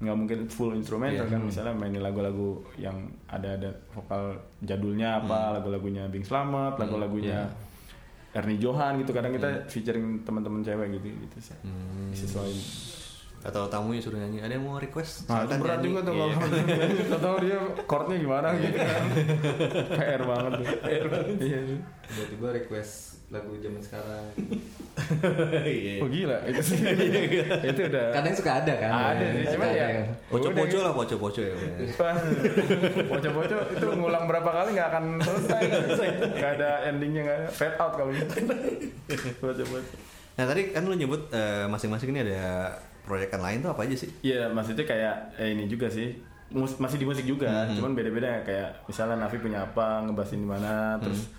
nggak 0.00 0.16
mungkin 0.16 0.38
full 0.46 0.72
instrumental 0.72 1.22
Iya. 1.22 1.30
kan 1.30 1.40
misalnya 1.42 1.74
mainin 1.74 2.00
lagu-lagu 2.00 2.48
yang 2.74 2.96
ada 3.26 3.52
ada 3.54 3.68
vokal 3.90 4.32
jadulnya 4.58 5.20
apa 5.20 5.54
lagu-lagunya 5.54 6.08
Bing 6.08 6.24
Slamet 6.24 6.74
lagu-lagunya 6.74 7.44
Ernie 8.30 8.56
Johan 8.56 8.96
gitu 8.96 9.10
kadang 9.10 9.30
kita 9.30 9.66
featuring 9.66 10.22
teman-teman 10.22 10.62
cewek 10.62 10.88
gitu 10.94 11.06
gitu 11.20 11.36
sih 11.42 11.56
Hmm. 11.60 12.08
disesuaiin 12.10 12.60
Atau 13.40 13.64
tamunya 13.66 13.96
suruh 13.98 14.20
nyanyi. 14.20 14.36
Ada 14.38 14.52
yang 14.52 14.68
mau 14.68 14.76
request? 14.76 15.24
Nah, 15.24 15.48
itu 15.48 15.56
berat 15.56 15.80
nyanyi. 15.80 15.86
juga 15.86 16.00
tuh 16.04 16.12
Iya. 16.12 16.36
kalau 17.08 17.20
tahu 17.24 17.36
dia 17.40 17.56
chordnya 17.82 18.16
gimana 18.20 18.48
gitu 18.52 18.76
kan. 18.76 19.04
PR 19.96 20.22
banget 20.22 20.50
tuh. 20.60 20.66
Iya. 21.40 21.60
Tiba-tiba 22.04 22.46
request 22.54 23.19
lagu 23.30 23.54
zaman 23.56 23.78
sekarang. 23.78 24.26
Iya. 25.62 26.02
Oh 26.02 26.10
gila, 26.10 26.34
itu 26.50 26.60
sih. 26.60 26.78
itu 27.62 27.80
udah. 27.86 28.10
Kadang 28.10 28.34
suka 28.34 28.52
ada 28.58 28.74
kan? 28.74 28.90
Ada 29.14 29.24
sih, 29.30 29.44
cuman 29.54 29.66
Ada 29.70 29.78
ya. 29.78 29.86
kan? 29.86 30.06
Poco-poco 30.26 30.78
lah, 30.82 30.92
poco-poco 30.92 31.40
ya. 31.40 31.54
Poco-poco 33.06 33.56
itu 33.70 33.86
ngulang 33.94 34.24
berapa 34.26 34.50
kali 34.50 34.68
nggak 34.74 34.88
akan 34.90 35.04
selesai. 35.22 35.62
Nggak 36.34 36.50
ada 36.58 36.70
endingnya 36.90 37.22
nggak. 37.22 37.40
Fade 37.50 37.76
out 37.78 37.92
kalau 37.94 38.10
gitu. 38.10 38.34
Poco-poco. 39.42 39.94
Nah 40.34 40.44
tadi 40.46 40.74
kan 40.74 40.82
lu 40.82 40.94
nyebut 40.94 41.30
eh, 41.30 41.66
masing-masing 41.66 42.10
ini 42.10 42.26
ada 42.26 42.74
proyekan 43.06 43.40
lain 43.40 43.62
tuh 43.62 43.70
apa 43.70 43.86
aja 43.86 43.94
sih? 43.94 44.10
Iya, 44.22 44.50
maksudnya 44.50 44.82
kayak 44.82 45.38
eh, 45.38 45.54
ini 45.54 45.66
juga 45.66 45.86
sih. 45.86 46.18
Mus- 46.50 46.82
masih 46.82 46.98
di 46.98 47.06
musik 47.06 47.22
juga, 47.22 47.46
cuman 47.70 47.94
beda-beda 47.94 48.42
kayak 48.42 48.82
misalnya 48.90 49.22
Navi 49.22 49.38
punya 49.38 49.62
apa, 49.62 50.02
ngebasin 50.02 50.42
di 50.42 50.50
mana, 50.50 50.98
terus 50.98 51.30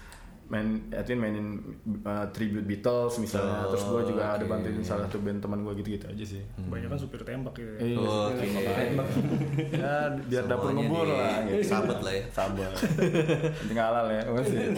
main 0.52 0.68
Edwin 0.92 1.16
mainin 1.18 1.48
uh, 2.04 2.28
tribute 2.30 2.68
Beatles 2.68 3.16
misalnya, 3.18 3.64
terus 3.66 3.88
gue 3.88 4.02
juga 4.06 4.36
ada 4.36 4.44
oke. 4.44 4.52
bantuin 4.52 4.84
salah 4.84 5.08
satu 5.08 5.24
band 5.24 5.40
teman 5.40 5.64
gue 5.64 5.74
gitu-gitu 5.80 6.06
aja 6.06 6.24
sih. 6.28 6.44
Kebanyakan 6.60 6.98
supir 7.00 7.24
tembak 7.24 7.56
gitu. 7.56 7.72
ya. 7.72 7.80
Iya, 7.80 7.98
Oh, 7.98 8.28
oke. 8.28 8.46
makanya. 8.52 9.04
ya 9.80 9.94
biar 10.28 10.44
dapur 10.46 10.76
ngebul 10.76 11.08
lah 11.08 11.48
gitu. 11.48 11.64
sabet 11.64 12.00
lah 12.04 12.12
ya. 12.12 12.24
Sabar. 12.30 12.72
Penting 13.64 13.80
halal 13.80 14.06
ya. 14.12 14.22
Masih. 14.28 14.76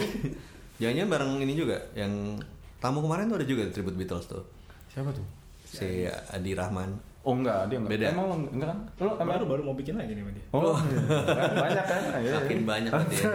Jangan-jangan 0.78 1.10
bareng 1.10 1.32
ini 1.42 1.54
juga 1.54 1.76
yang 1.92 2.38
tamu 2.78 3.02
kemarin 3.02 3.26
tuh 3.26 3.42
ada 3.42 3.46
juga 3.46 3.66
tribute 3.68 3.98
Beatles 3.98 4.30
tuh. 4.30 4.46
Siapa 4.94 5.10
tuh? 5.10 5.26
Si 5.66 6.06
Adi 6.06 6.54
Rahman. 6.54 6.94
Oh 7.24 7.34
enggak, 7.34 7.66
dia 7.66 7.80
enggak. 7.80 7.92
Beda. 7.98 8.06
Emang 8.12 8.26
lo 8.30 8.36
enggak 8.46 8.68
kan? 8.68 8.78
Lo 9.00 9.10
emang 9.16 9.34
Baru 9.34 9.44
baru 9.48 9.62
mau 9.64 9.74
bikin 9.74 9.96
lagi 9.96 10.12
nih 10.12 10.22
sama 10.22 10.32
dia. 10.36 10.44
Oh, 10.52 10.76
iya. 10.78 11.00
banyak 11.66 11.84
kan? 11.88 12.00
Makin 12.14 12.60
banyak 12.62 12.90
berarti 12.92 13.16
ya. 13.18 13.32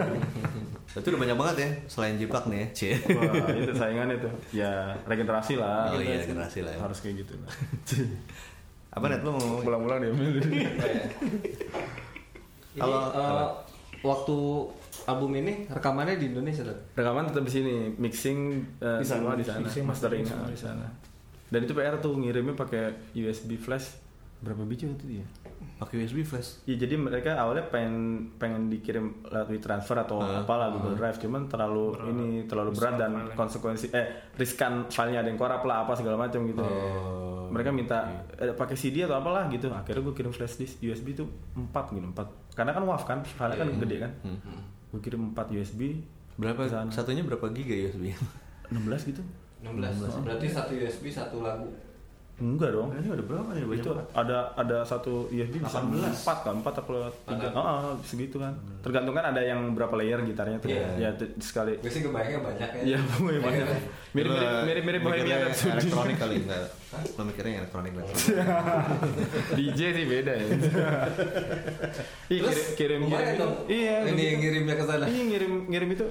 Itu 0.90 1.06
udah 1.06 1.20
banyak 1.22 1.38
banget 1.38 1.56
ya 1.62 1.70
selain 1.86 2.18
jiplak 2.18 2.44
nih 2.46 2.58
ya. 2.58 2.66
Cie. 2.74 2.94
Wah, 3.14 3.46
itu 3.54 3.72
saingan 3.72 4.10
itu. 4.10 4.30
Ya, 4.50 4.90
regenerasi 5.06 5.54
lah. 5.54 5.94
Oh 5.94 6.02
iya, 6.02 6.18
regenerasi 6.18 6.66
lah 6.66 6.72
ya. 6.74 6.80
Harus 6.82 6.98
kayak 6.98 7.22
gitu 7.22 7.38
lah. 7.38 7.50
Apa 8.98 9.06
net 9.06 9.22
lu 9.22 9.30
mau? 9.30 9.62
Pulang-pulang 9.62 10.02
dia 10.02 10.10
ambil. 10.10 10.42
Ini 12.70 12.78
Kalau- 12.78 13.10
eh, 13.14 13.46
waktu 14.00 14.36
album 15.06 15.30
ini 15.34 15.66
rekamannya 15.66 16.16
di 16.16 16.26
Indonesia 16.30 16.62
tuh. 16.62 16.78
Rekaman 16.94 17.26
tetap 17.26 17.42
di 17.42 17.52
sini, 17.52 17.74
mixing 17.94 18.38
eh, 18.78 18.98
Di 18.98 19.06
sana. 19.06 19.18
semua 19.22 19.32
di 19.34 19.44
sana, 19.46 19.62
Mixing, 19.62 19.84
mastering 19.86 20.22
di 20.26 20.58
sana. 20.58 20.86
Dan 21.50 21.66
itu 21.66 21.74
PR 21.74 21.98
tuh 21.98 22.14
ngirimnya 22.14 22.54
pakai 22.54 22.94
USB 23.12 23.58
flash 23.58 23.98
berapa 24.40 24.62
biji 24.64 24.88
waktu 24.88 25.04
itu 25.04 25.14
ya? 25.20 25.26
Pakai 25.76 25.96
USB 26.00 26.20
flash. 26.22 26.60
Ya 26.64 26.76
jadi 26.76 26.96
mereka 26.96 27.36
awalnya 27.36 27.64
pengen 27.66 27.94
pengen 28.36 28.68
dikirim 28.68 29.24
lewat 29.24 29.52
transfer 29.58 29.96
atau 29.96 30.20
Ah, 30.20 30.40
apalah 30.40 30.68
Google 30.70 30.92
Drive, 30.94 31.16
cuman 31.16 31.44
terlalu 31.44 31.96
ini 32.06 32.26
terlalu 32.44 32.72
berat 32.72 32.96
dan 32.96 33.12
filenya. 33.16 33.32
konsekuensi 33.34 33.86
eh 33.90 34.06
riskan 34.34 34.88
filenya 34.88 35.20
ada 35.20 35.28
yang 35.28 35.36
korup 35.36 35.64
lah 35.64 35.84
apa 35.84 35.92
segala 35.94 36.16
macam 36.16 36.44
gitu. 36.44 36.60
Oh, 36.60 37.48
mereka 37.48 37.72
minta 37.72 38.08
eh, 38.36 38.52
pakai 38.52 38.76
CD 38.76 39.04
atau 39.04 39.16
apalah 39.16 39.48
gitu. 39.48 39.68
Akhirnya 39.68 40.00
gue 40.02 40.14
kirim 40.14 40.32
flash 40.32 40.56
disk 40.56 40.80
USB 40.80 41.12
itu 41.12 41.24
4 41.54 41.72
gitu, 41.90 42.06
4. 42.06 42.52
Karena 42.52 42.72
kan 42.72 42.82
WAV 42.84 43.02
kan, 43.02 43.18
filenya 43.20 43.56
kan 43.56 43.68
gede 43.80 43.96
kan. 43.98 44.12
Hmm. 44.20 44.40
Gue 44.90 45.00
kirim 45.00 45.32
4 45.32 45.48
USB 45.50 45.80
Berapa 46.36 46.64
ke 46.64 46.72
sana. 46.72 46.88
satunya 46.88 47.20
berapa 47.20 47.44
giga 47.52 47.72
USB? 47.88 48.12
16 48.68 49.10
gitu. 49.12 49.22
16. 49.60 50.24
Berarti 50.24 50.46
satu 50.48 50.72
USB 50.72 51.08
satu 51.08 51.40
lagu. 51.40 51.68
Enggak 52.40 52.72
dong. 52.72 52.88
Ini 52.90 53.08
ada 53.10 53.20
berapa 53.22 53.48
nih? 53.52 53.64
Itu 53.76 53.92
ada 54.10 54.38
ada 54.54 54.78
satu 54.82 55.28
USB 55.28 55.60
bisa 55.60 55.78
18. 55.78 56.24
4 56.24 56.40
kan 56.40 56.54
4 56.56 56.72
atau 56.72 56.82
3 56.88 57.12
Ada. 57.28 57.48
oh, 57.52 57.92
segitu 58.00 58.36
kan 58.36 58.56
tergantung 58.80 59.12
kan 59.12 59.28
ada 59.28 59.38
yang 59.38 59.60
berapa 59.70 59.92
layer 59.94 60.24
gitarnya 60.24 60.56
tuh 60.56 60.72
Iya. 60.72 60.88
ya 60.96 61.10
sekali 61.36 61.76
Gue 61.76 61.86
sih 61.86 62.00
kebayangnya 62.00 62.40
banyak 62.40 62.70
ya. 62.72 62.82
Iya, 62.82 62.98
pokoknya 63.06 63.40
banyak. 63.40 63.66
Mirip 64.10 64.30
mirip 64.32 64.50
mirip 64.64 64.82
mirip 64.82 65.00
Mikirnya 65.00 65.04
Bohemian 65.04 65.40
Rhapsody. 65.46 65.70
elektronik 65.76 66.16
kali 66.16 66.34
enggak. 66.40 66.64
Lo 66.90 67.22
mikirnya 67.22 67.50
yang 67.50 67.60
elektronik 67.60 67.92
lah. 67.94 68.04
DJ 69.52 69.80
sih 69.92 70.04
beda 70.06 70.32
ya. 70.32 70.46
Ih, 72.26 72.38
Terus 72.40 72.60
kirim 72.74 73.00
kirim. 73.04 73.36
Iya. 73.66 73.96
Ini 74.08 74.22
yang 74.24 74.38
ngirimnya 74.40 74.74
ke 74.74 74.84
sana. 74.84 75.04
Iya, 75.04 75.22
ngirim 75.28 75.52
ngirim 75.68 75.88
itu 75.92 76.04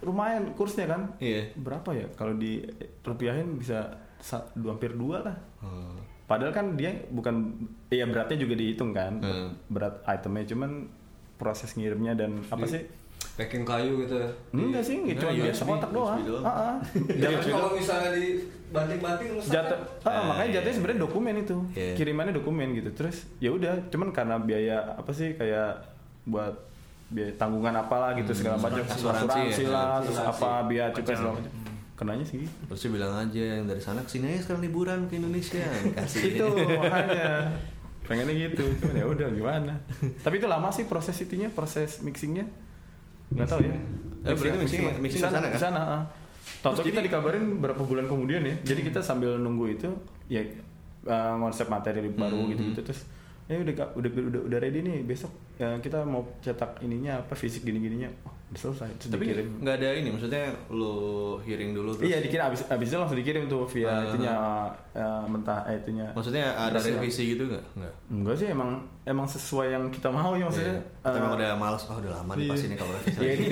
lumayan 0.00 0.52
kursnya 0.54 0.86
kan. 0.86 1.12
Iya. 1.18 1.52
Berapa 1.54 1.92
ya? 1.92 2.06
Kalau 2.10 2.34
di 2.34 2.64
rupiahin 3.00 3.54
bisa 3.54 3.78
sa- 3.84 3.92
dua 4.54 4.70
hampir 4.72 4.92
dua 4.92 5.20
lah. 5.22 5.36
Hmm. 5.58 6.00
Padahal 6.24 6.50
kan 6.50 6.72
dia 6.72 6.88
bukan, 7.06 7.52
iya 7.88 8.04
beratnya 8.04 8.38
juga 8.38 8.54
dihitung 8.54 8.90
kan, 8.90 9.20
Hmm. 9.20 9.52
berat 9.68 10.00
itemnya, 10.02 10.44
cuman 10.46 10.70
proses 11.34 11.72
ngirimnya 11.72 12.14
dan 12.14 12.40
apa 12.42 12.64
sih? 12.64 12.80
packing 13.34 13.64
kayu 13.64 13.98
gitu 13.98 14.14
Enggak 14.52 14.84
sih, 14.84 15.00
Enggak, 15.00 15.16
cuma 15.18 15.32
biasa 15.34 15.58
USB, 15.58 15.68
kotak 15.68 15.90
doang. 15.90 16.18
Ah, 16.38 16.48
ah. 16.48 16.74
Ya, 17.18 17.28
Jatuh- 17.32 17.50
kalau 17.50 17.70
misalnya 17.72 18.10
dibanting-banting 18.12 19.28
rusak 19.32 19.50
jatuh 19.50 19.78
kan? 19.98 20.06
ah, 20.06 20.12
Ah, 20.12 20.22
makanya 20.24 20.44
iya. 20.44 20.54
jatuhnya 20.54 20.74
sebenarnya 20.74 21.00
dokumen 21.00 21.34
itu 21.38 21.56
Iya. 21.72 21.92
kirimannya 21.94 22.32
dokumen 22.32 22.68
gitu 22.74 22.90
terus 22.94 23.16
ya 23.38 23.50
udah 23.50 23.74
cuman 23.88 24.08
karena 24.10 24.36
biaya 24.38 24.76
apa 24.94 25.10
sih 25.10 25.32
kayak 25.32 25.82
buat 26.24 26.52
biaya 27.06 27.32
tanggungan 27.34 27.74
apalah 27.74 28.14
gitu 28.14 28.30
segala 28.34 28.54
macam 28.56 28.82
Asuransi 28.82 29.18
asuransi 29.24 29.62
ya. 29.62 29.68
lah 29.68 29.88
terus 30.00 30.14
Asuransi. 30.16 30.38
apa 30.38 30.50
biaya 30.64 30.88
cukai 30.92 31.14
segala 31.14 31.32
macam 31.34 31.52
kenanya 31.94 32.22
sih 32.22 32.38
gitu. 32.40 32.54
Terus 32.68 32.80
dia 32.80 32.92
bilang 32.92 33.12
aja 33.14 33.42
yang 33.54 33.64
dari 33.64 33.78
sana 33.78 34.00
ke 34.00 34.10
sini 34.10 34.28
aja 34.28 34.44
sekarang 34.44 34.62
liburan 34.62 35.06
ke 35.06 35.14
Indonesia. 35.14 35.62
Kasih. 35.96 36.34
itu 36.34 36.46
makanya 36.74 37.48
pengennya 38.04 38.34
gitu 38.44 38.60
cuman 38.78 38.94
ya 38.94 39.06
udah 39.06 39.28
gimana 39.30 39.72
tapi 40.20 40.36
itu 40.36 40.44
lama 40.44 40.68
sih 40.68 40.84
proses 40.84 41.16
itunya 41.16 41.48
proses 41.48 42.04
mixingnya 42.04 42.44
nggak 43.30 43.48
tahu 43.48 43.64
ya 43.64 43.72
Eh, 44.22 44.32
berarti 44.32 44.56
mixing- 44.58 45.00
mixing 45.00 45.20
di 45.20 45.24
di 45.24 45.32
sana 45.32 45.40
kan? 45.42 45.56
sana 45.58 45.80
ah. 45.80 46.02
Tahu-tahu 46.60 46.84
kita 46.86 47.00
dikabarin 47.00 47.56
berapa 47.58 47.80
bulan 47.80 48.04
kemudian 48.04 48.40
ya. 48.40 48.52
Jadi 48.62 48.80
kita 48.82 49.00
sambil 49.00 49.36
nunggu 49.36 49.64
itu 49.70 49.88
ya 50.26 50.44
uh, 51.04 51.36
konsep 51.38 51.64
materi 51.66 52.04
baru 52.06 52.36
Hmm, 52.38 52.48
gitu-gitu 52.50 52.80
terus 52.82 53.08
ya 53.44 53.56
udah 53.56 53.72
udah 53.94 54.10
udah 54.10 54.40
udah 54.48 54.58
ready 54.58 54.80
nih 54.80 55.00
besok 55.02 55.28
ya 55.54 55.76
kita 55.78 56.00
mau 56.02 56.24
cetak 56.40 56.80
ininya 56.80 57.20
apa 57.20 57.32
fisik 57.32 57.64
gini-gininya. 57.64 58.08
Oh, 58.20 58.32
udah 58.32 58.43
selesai 58.54 59.10
Tapi 59.10 59.22
dikirim. 59.22 59.46
nggak 59.60 59.74
ada 59.78 59.88
ini, 59.94 60.08
maksudnya 60.14 60.44
lu 60.70 60.94
hearing 61.42 61.74
dulu 61.74 61.94
terus. 61.94 62.08
Iya 62.08 62.18
dikirim 62.22 62.44
abis 62.48 62.60
abis 62.66 62.86
itu 62.88 62.96
langsung 62.96 63.18
dikirim 63.18 63.42
tuh 63.46 63.62
via 63.68 63.86
Ah. 63.90 64.00
itunya 64.06 64.34
uh, 64.94 65.24
mentah 65.28 65.66
eh, 65.66 65.78
itunya. 65.78 66.06
Maksudnya 66.14 66.54
ada 66.54 66.78
revisi 66.78 67.34
gitu 67.34 67.46
nggak? 67.46 67.64
Nggak. 67.76 67.94
Enggak 68.10 68.34
sih 68.38 68.48
emang 68.50 68.70
emang 69.04 69.26
sesuai 69.28 69.66
yang 69.70 69.84
kita 69.90 70.08
mau 70.08 70.32
ya 70.34 70.48
maksudnya. 70.48 70.76
Iya. 70.78 70.82
Kita 71.04 71.08
uh, 71.10 71.20
emang 71.20 71.32
udah 71.36 71.50
males, 71.54 71.82
oh 71.86 71.96
udah 71.98 72.12
lama 72.14 72.32
nih 72.34 72.44
iya. 72.46 72.52
pas 72.54 72.62
ini 72.62 72.76
kalau 72.76 72.92
revisi. 72.96 73.18
Iya 73.20 73.32
ini 73.34 73.46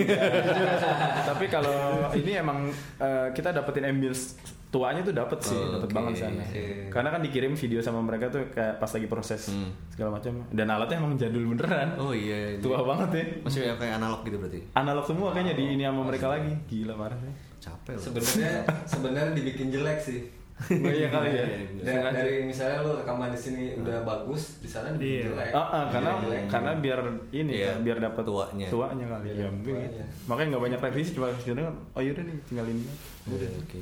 tapi 1.22 1.44
kalau 1.46 1.78
ini 2.12 2.32
emang 2.34 2.58
eh, 2.98 3.26
kita 3.32 3.52
dapetin 3.52 3.84
ambience 3.86 4.36
tuanya 4.72 5.00
tuh 5.00 5.12
dapet 5.12 5.36
sih, 5.38 5.52
Oh, 5.54 5.76
dapet 5.76 5.84
oke. 5.84 5.94
banget 5.94 6.12
sana. 6.18 6.44
Karena 6.88 7.08
kan 7.10 7.20
dikirim 7.20 7.52
video 7.52 7.78
sama 7.78 8.00
mereka 8.00 8.26
tuh 8.26 8.48
kayak 8.48 8.80
pas 8.80 8.88
lagi 8.88 9.04
proses 9.04 9.42
Hmm. 9.46 9.68
segala 9.86 10.16
macam. 10.16 10.32
Dan 10.48 10.64
alatnya 10.66 10.96
emang 10.96 11.14
jadul 11.14 11.44
beneran. 11.46 11.92
Oh 11.94 12.10
iya. 12.10 12.56
Tua 12.56 12.80
banget 12.80 13.08
ya. 13.12 13.24
Masih 13.42 13.58
kayak 13.62 13.76
kayak 13.78 13.94
analog 13.98 14.20
gitu 14.22 14.36
berarti. 14.36 14.60
Analog 14.72 15.04
semua 15.04 15.28
kayaknya 15.30 15.54
di 15.54 15.64
ini 15.70 15.84
sama 15.84 16.02
mereka 16.02 16.26
lagi. 16.26 16.52
Gila 16.66 16.96
parah 16.96 17.18
sih. 17.18 17.34
Capek 17.60 17.92
loh. 17.92 18.02
sebenarnya 18.02 18.52
sebenarnya 18.90 19.30
dibikin 19.32 19.68
jelek 19.68 20.00
sih 20.00 20.20
Oh 20.62 20.90
iya 20.90 21.08
kali 21.08 21.28
ya. 21.28 21.42
dari, 21.42 21.64
Sengaja. 21.80 22.10
dari 22.12 22.34
misalnya 22.42 22.78
lu 22.80 22.94
rekaman 22.96 23.28
di 23.28 23.40
sini 23.40 23.74
udah 23.76 24.02
bagus 24.02 24.58
di 24.58 24.66
sana 24.66 24.90
dibikin 24.90 25.10
Iya. 25.12 25.22
jelek 25.28 25.50
Ah, 25.52 25.66
ah, 25.68 25.84
karena 25.88 26.10
Jelek. 26.18 26.42
karena 26.48 26.70
biar 26.76 26.98
ini 27.30 27.50
Iya, 27.52 27.66
kan, 27.68 27.78
biar 27.82 27.98
dapat 28.00 28.24
tuanya. 28.24 28.66
tuanya 28.68 29.06
kali 29.08 29.26
ya 29.32 29.46
mungkin 29.48 29.74
tuanya. 29.74 29.88
gitu. 29.88 30.02
Makanya 30.26 30.48
nggak 30.48 30.64
banyak 30.64 30.80
revisi 30.82 31.10
cuma 31.12 31.26
sebenarnya 31.36 31.66
oh 31.88 32.00
yaudah 32.00 32.24
nih 32.24 32.36
tinggal 32.44 32.66
ini. 32.68 32.84
Udah, 33.28 33.50
oke. 33.56 33.78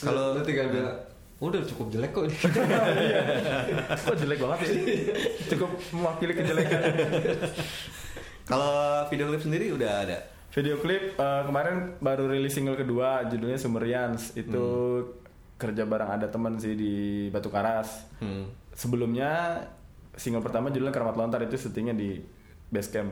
Kalau 0.00 0.36
lu 0.36 0.40
tinggal 0.40 0.72
bilang 0.72 0.96
udah 1.42 1.60
cukup 1.66 1.86
jelek 1.90 2.10
kok 2.14 2.24
ini 2.30 2.36
Kok 4.06 4.14
jelek 4.14 4.38
banget 4.38 4.58
ya? 4.62 4.70
Cukup 5.50 5.70
mewakili 5.90 6.32
kejelekan. 6.38 6.82
kalau 8.46 9.02
video 9.10 9.26
klip 9.26 9.42
sendiri 9.42 9.74
udah 9.74 10.06
ada. 10.06 10.18
Video 10.54 10.78
klip 10.78 11.18
eh, 11.18 11.42
kemarin 11.42 11.98
baru 11.98 12.30
rilis 12.30 12.54
single 12.54 12.78
kedua 12.78 13.26
judulnya 13.26 13.58
Sumerians 13.58 14.38
itu 14.38 14.66
kerja 15.58 15.82
bareng 15.82 16.10
ada 16.14 16.26
teman 16.30 16.62
sih 16.62 16.78
di 16.78 17.26
Batu 17.34 17.50
Karas. 17.50 18.06
Hmm. 18.22 18.46
Sebelumnya 18.78 19.66
single 20.14 20.46
pertama 20.46 20.70
judulnya 20.70 20.94
Keramat 20.94 21.16
Lontar 21.18 21.42
itu 21.42 21.58
syutingnya 21.58 21.94
di 21.98 22.22
base 22.70 23.02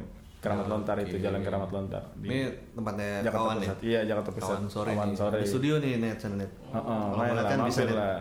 Keramat 0.40 0.66
Lontar 0.66 0.96
itu 0.98 1.14
oke. 1.14 1.20
Jalan 1.20 1.40
Keramat 1.40 1.70
Lontar 1.70 2.03
di 2.16 2.26
Ini 2.26 2.38
tempatnya 2.72 3.09
Jakarta 3.20 3.37
kawan 3.38 3.57
Pusat. 3.57 3.76
ya. 3.76 3.85
Iya 3.85 4.00
Jakarta 4.09 4.31
Pusat. 4.33 4.48
Kawan 4.50 4.66
sore 4.66 4.90
Kawan 4.90 5.12
sore. 5.12 5.37
Di 5.37 5.46
studio 5.46 5.74
nih 5.76 5.92
net 5.96 6.16
sana 6.16 6.37
net. 6.37 6.48
Heeh, 6.48 6.81
Kalau 6.81 7.12
main 7.14 7.29
mau 7.29 7.37
lah, 7.37 7.44
latihan 7.44 7.61
bisa 7.62 7.81
lah. 7.87 8.18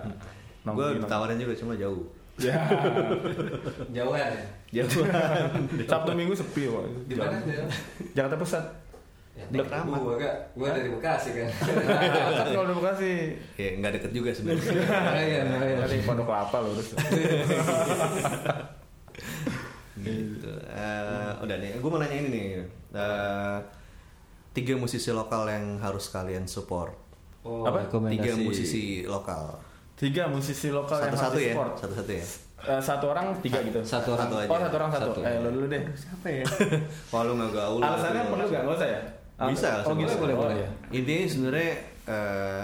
Gue 0.70 0.88
ditawarin 0.98 1.38
juga 1.38 1.54
cuma 1.56 1.74
jauh. 1.74 2.04
Ya. 2.38 2.56
jauhan 3.96 4.32
ya 4.32 4.46
Jauh. 4.80 5.04
Sabtu 5.92 6.12
Minggu 6.14 6.32
sepi 6.32 6.68
kok. 6.68 6.84
di 7.04 7.16
mana 7.16 7.36
Jakarta 8.14 8.36
Pusat. 8.36 8.64
ya, 9.34 9.44
Deket 9.50 9.72
amat. 9.74 9.98
gua 9.98 10.16
gak 10.16 10.36
gua 10.54 10.68
dari 10.72 10.88
Bekasi 10.90 11.30
kan 11.34 11.48
Tapi 11.50 12.50
kalau 12.52 12.66
udah 12.66 12.76
Bekasi. 12.76 13.12
Ya 13.56 13.70
nggak 13.76 13.92
deket 13.96 14.12
juga 14.12 14.30
sebenarnya. 14.32 14.72
Nelayan, 14.76 15.46
nelayan. 15.50 15.78
Dari 15.84 15.98
Pondok 16.04 16.28
Kelapa 16.28 16.58
lurus. 16.60 16.88
gitu. 20.02 20.52
Eh, 20.66 21.32
udah 21.40 21.56
nih, 21.58 21.72
gue 21.78 21.90
mau 21.90 22.00
nanya 22.00 22.16
ini 22.16 22.30
nih. 22.30 22.48
Eh, 22.92 23.58
tiga 24.52 24.74
musisi 24.76 25.10
lokal 25.10 25.46
yang 25.46 25.78
harus 25.78 26.10
kalian 26.10 26.46
support. 26.46 26.96
Oh, 27.42 27.64
Apa? 27.64 27.88
Tiga 28.10 28.36
musisi 28.36 29.06
lokal. 29.06 29.56
Tiga 29.96 30.28
musisi 30.28 30.72
lokal 30.72 31.04
yang 31.04 31.12
Satu-satu 31.12 31.36
harus 31.36 31.44
ya. 31.44 31.54
support. 31.54 31.72
Satu-satu 31.78 32.12
ya. 32.12 32.26
Eh, 32.60 32.82
satu 32.84 33.06
orang 33.08 33.32
tiga 33.40 33.60
gitu. 33.64 33.80
Satu 33.80 34.20
orang. 34.20 34.28
Satu 34.28 34.36
aja. 34.36 34.50
Oh 34.52 34.60
satu 34.60 34.76
orang 34.76 34.92
satu. 34.92 35.10
Satu. 35.16 35.20
Eh 35.24 35.36
lo 35.40 35.50
dulu 35.50 35.66
deh. 35.68 35.84
Siapa 35.96 36.28
ya? 36.28 36.44
Kalau 37.12 37.24
lu 37.24 37.34
nggak 37.40 37.52
gaul. 37.56 37.80
Alasannya 37.80 38.20
lu- 38.20 38.32
perlu 38.36 38.46
gak? 38.52 38.64
Gak 38.68 38.76
usah 38.76 38.90
ya? 38.92 39.02
Bisa. 39.48 39.70
Oh 39.88 39.94
gitu 39.96 40.14
boleh 40.20 40.36
boleh. 40.36 40.56
boleh. 40.60 40.68
Intinya 40.92 41.24
sebenarnya 41.24 41.72
eh, 42.04 42.64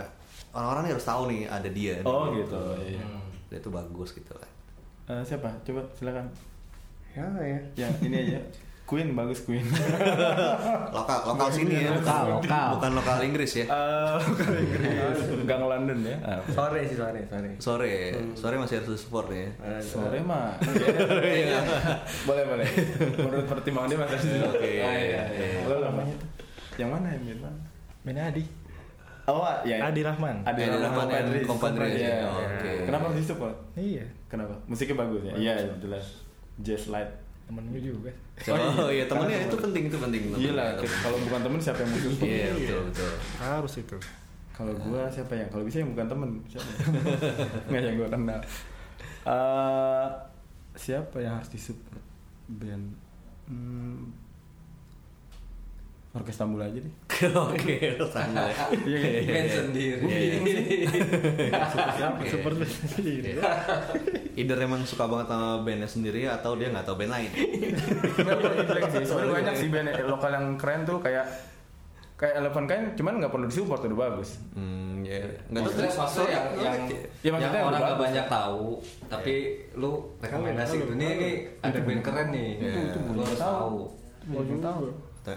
orang-orang 0.51 0.83
harus 0.91 1.07
tahu 1.07 1.21
nih 1.31 1.41
ada 1.47 1.69
dia. 1.71 1.95
Oh 2.03 2.27
gitu. 2.35 2.59
Iya. 2.83 3.03
Dia 3.47 3.59
tuh 3.63 3.71
bagus 3.71 4.11
gitu 4.11 4.35
lah. 4.35 4.49
Eh, 5.07 5.23
siapa? 5.23 5.47
Coba 5.63 5.79
silakan. 5.95 6.27
Ya 7.15 7.25
ya. 7.39 7.59
Yang 7.79 7.93
ini 8.03 8.17
aja. 8.27 8.39
Queen 8.85 9.17
bagus 9.17 9.41
Queen. 9.41 9.65
Lokal, 10.95 11.19
lokal 11.25 11.49
sini 11.49 11.89
ya. 11.89 11.97
Lokal, 11.97 12.37
lokal. 12.37 12.69
Bukan 12.77 12.91
lokal 12.93 13.17
Inggris 13.25 13.51
ya. 13.57 13.65
Eh, 13.65 14.15
bukan 14.21 14.45
Inggris. 14.61 15.17
Gang 15.49 15.65
London 15.65 16.05
ya. 16.05 16.17
Ah, 16.21 16.37
Sore 16.53 16.85
sih 16.85 16.93
sore 16.93 17.25
sore. 17.25 17.49
Sore, 17.57 17.93
sore 18.37 18.55
masih 18.61 18.85
harus 18.85 19.01
support 19.01 19.33
ya. 19.33 19.49
Sore 19.81 20.21
mah. 20.21 20.53
Iya. 21.25 21.65
boleh 22.29 22.43
boleh. 22.45 22.67
Menurut 23.17 23.45
pertimbangan 23.49 23.89
dia 23.89 23.97
masih 23.97 24.17
harus 24.21 24.53
Oke. 24.53 24.71
Ah, 24.85 24.93
iya, 24.93 25.23
iya. 25.33 25.65
Lo 25.65 25.81
namanya 25.81 26.13
tuh? 26.21 26.29
Yang 26.77 26.89
mana 26.93 27.07
yang 27.09 27.23
Mirna? 27.25 27.51
Menadi. 28.05 28.43
Oh, 29.25 29.49
ya. 29.65 29.81
Adi 29.89 30.05
Rahman. 30.05 30.45
Adi 30.45 30.61
Adi 30.61 30.77
Rahman 30.77 31.09
Rahman 31.09 31.33
and 31.33 31.49
Kompadri. 31.49 31.89
Ya. 31.97 32.29
Oke. 32.29 32.85
Kenapa 32.85 33.09
harus 33.09 33.17
disupport? 33.17 33.57
Iya. 33.73 34.05
Kenapa? 34.29 34.53
Musiknya 34.69 35.01
bagus 35.01 35.25
ya? 35.25 35.33
Iya, 35.33 35.53
jelas. 35.81 36.24
Jazz 36.61 36.87
light. 36.87 37.11
Temenmu 37.45 37.77
juga. 37.77 38.09
Oh, 38.49 38.89
iya 38.89 39.05
temennya 39.05 39.37
Karena 39.37 39.49
itu 39.53 39.57
penting 39.61 39.83
itu 39.85 39.97
penting. 40.01 40.21
Gila, 40.33 40.65
Temennya. 40.81 40.97
kalau 41.05 41.17
bukan 41.21 41.39
temen 41.45 41.59
siapa 41.61 41.79
yang 41.85 41.89
mau 41.93 41.99
support? 42.01 42.25
Iya 42.25 42.47
betul 42.57 42.79
betul. 42.89 43.11
Harus 43.37 43.73
itu. 43.77 43.97
Kalau 44.55 44.73
gua 44.81 45.01
siapa 45.11 45.33
yang? 45.35 45.49
Kalau 45.53 45.63
bisa 45.67 45.77
yang 45.83 45.91
bukan 45.93 46.07
temen. 46.09 46.29
Siapa? 46.49 46.69
Nggak 47.69 47.81
yang 47.85 47.95
gua 48.01 48.09
kenal. 48.09 48.39
Eh, 49.25 50.07
siapa 50.73 51.17
yang 51.21 51.37
harus 51.37 51.49
disupport? 51.53 52.01
Band. 52.49 52.97
Hmm, 53.45 54.09
Orkes 56.15 56.39
Tambul 56.39 56.63
aja 56.63 56.79
deh. 56.79 56.93
Oke, 57.51 57.99
sama. 58.07 58.47
Iya, 58.87 58.97
iya, 59.03 59.19
iya. 59.19 59.33
Band 59.35 59.49
sendiri. 59.51 60.07
Siapa? 61.91 62.19
Super 62.23 62.51
sendiri. 62.63 63.31
Either 64.39 64.57
emang 64.63 64.87
suka 64.87 65.11
banget 65.11 65.27
sama 65.27 65.59
bandnya 65.67 65.89
sendiri 65.91 66.23
atau 66.23 66.55
dia 66.55 66.71
nggak 66.71 66.87
tahu 66.87 66.95
band 67.03 67.11
lain. 67.11 67.31
Nggak. 68.15 69.03
Sebenarnya 69.03 69.33
banyak 69.43 69.55
sih 69.59 69.67
band 69.67 69.87
lokal 70.07 70.31
yang 70.31 70.47
keren 70.55 70.87
tuh 70.87 71.03
kayak 71.03 71.27
kayak 72.15 72.39
Eleven 72.39 72.63
Kain 72.63 72.83
cuman 72.95 73.19
nggak 73.19 73.31
perlu 73.35 73.45
disupport 73.51 73.91
udah 73.91 73.99
bagus. 74.07 74.39
Hmm, 74.55 75.03
ya. 75.03 75.19
Nggak 75.51 75.67
tahu 75.67 75.83
Maksudnya, 75.99 76.39
yang 76.55 76.79
yang, 77.27 77.35
Ya, 77.43 77.51
yang 77.51 77.67
orang 77.67 77.67
udah 77.67 77.75
gak 77.75 77.91
bagus. 77.91 78.03
banyak 78.07 78.25
tahu, 78.31 78.65
tapi 79.11 79.33
lu 79.75 79.91
rekomendasi 80.23 80.73
gitu. 80.79 80.93
Nih 80.95 81.11
nih 81.19 81.33
ada 81.59 81.79
band 81.83 82.01
keren 82.07 82.27
nih. 82.31 82.49
Iya. 82.63 83.03
Lu 83.11 83.19
harus 83.19 83.35
tahu. 83.35 83.75
Mau 84.31 84.41
tahu. 84.63 84.85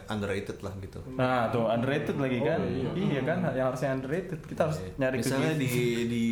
Underrated 0.09 0.59
lah 0.61 0.72
gitu. 0.83 1.01
Nah 1.16 1.48
tuh 1.48 1.64
underrated 1.68 2.16
lagi 2.20 2.38
kan? 2.44 2.61
iya. 2.94 3.20
kan 3.24 3.38
yang 3.57 3.66
harusnya 3.72 3.96
underrated 3.96 4.40
kita 4.44 4.68
harus 4.68 4.79
nyari 5.01 5.16
ke 5.20 5.24
Misalnya 5.24 5.55
di 5.57 5.70
di 6.09 6.27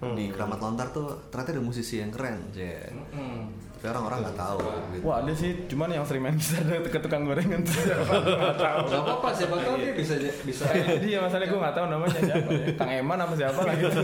di 0.00 0.24
Keramat 0.32 0.58
Lontar 0.60 0.88
tuh 0.90 1.28
ternyata 1.28 1.52
ada 1.52 1.62
musisi 1.62 2.00
yang 2.00 2.08
keren, 2.08 2.48
Jen. 2.52 2.94
Hmm. 3.12 3.52
Tapi 3.80 3.96
orang-orang 3.96 4.18
nggak 4.28 4.36
tahu. 4.36 4.58
Gitu. 4.92 5.04
Wah 5.08 5.16
ada 5.24 5.32
sih, 5.32 5.50
cuman 5.72 5.88
yang 5.88 6.04
sering 6.04 6.20
main 6.20 6.36
gitar 6.36 6.60
ada 6.68 6.84
ke 6.94 7.00
tukang 7.00 7.24
gorengan 7.24 7.64
tuh 7.64 7.72
siapa? 7.80 8.12
Tahu. 8.60 8.80
Gak 8.92 9.02
apa-apa, 9.08 9.28
siapa 9.32 9.56
tahu 9.56 9.74
dia 9.80 9.92
bisa 9.96 10.14
bisa. 10.44 10.68
Jadi 10.68 11.08
ya 11.16 11.18
masalahnya 11.24 11.48
gue 11.48 11.60
nggak 11.64 11.74
tahu 11.80 11.86
namanya 11.88 12.20
siapa 12.20 12.50
ya. 12.52 12.66
Kang 12.76 12.92
Eman 12.92 13.18
apa 13.24 13.34
siapa 13.40 13.60
lah 13.64 13.74
gitu. 13.80 14.00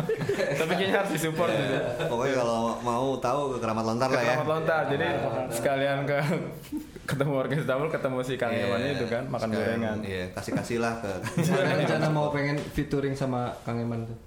Tapi 0.60 0.72
kayaknya 0.76 0.96
harus 1.00 1.10
disupport 1.16 1.50
gitu. 1.56 1.76
Pokoknya 2.04 2.34
kalau 2.36 2.60
mau 2.84 3.06
tahu 3.16 3.40
ke 3.56 3.58
Keramat 3.64 3.84
Lontar 3.88 4.08
Ke 4.12 4.16
lah 4.16 4.22
ya. 4.22 4.28
Keramat 4.36 4.48
Lontar, 4.52 4.82
jadi 4.92 5.06
sekalian 5.48 5.98
ke 6.04 6.18
ketemu 7.04 7.32
Orkes 7.36 7.62
Tambul, 7.62 7.88
ketemu 7.88 8.18
si 8.20 8.34
Kang 8.34 8.50
Iya, 8.50 8.64
Eman 8.66 8.80
itu 8.82 9.06
kan 9.06 9.22
makan 9.26 9.48
sekalian, 9.48 9.68
gorengan. 9.78 9.98
Iya, 10.02 10.24
kasih-kasih 10.32 10.78
lah 10.78 10.94
ke 10.98 11.12
Rencana 11.46 12.08
mau 12.08 12.28
pengen 12.28 12.56
featuring 12.70 13.12
sama 13.12 13.52
Kang 13.62 13.76
Eman 13.76 14.04
tuh. 14.04 14.18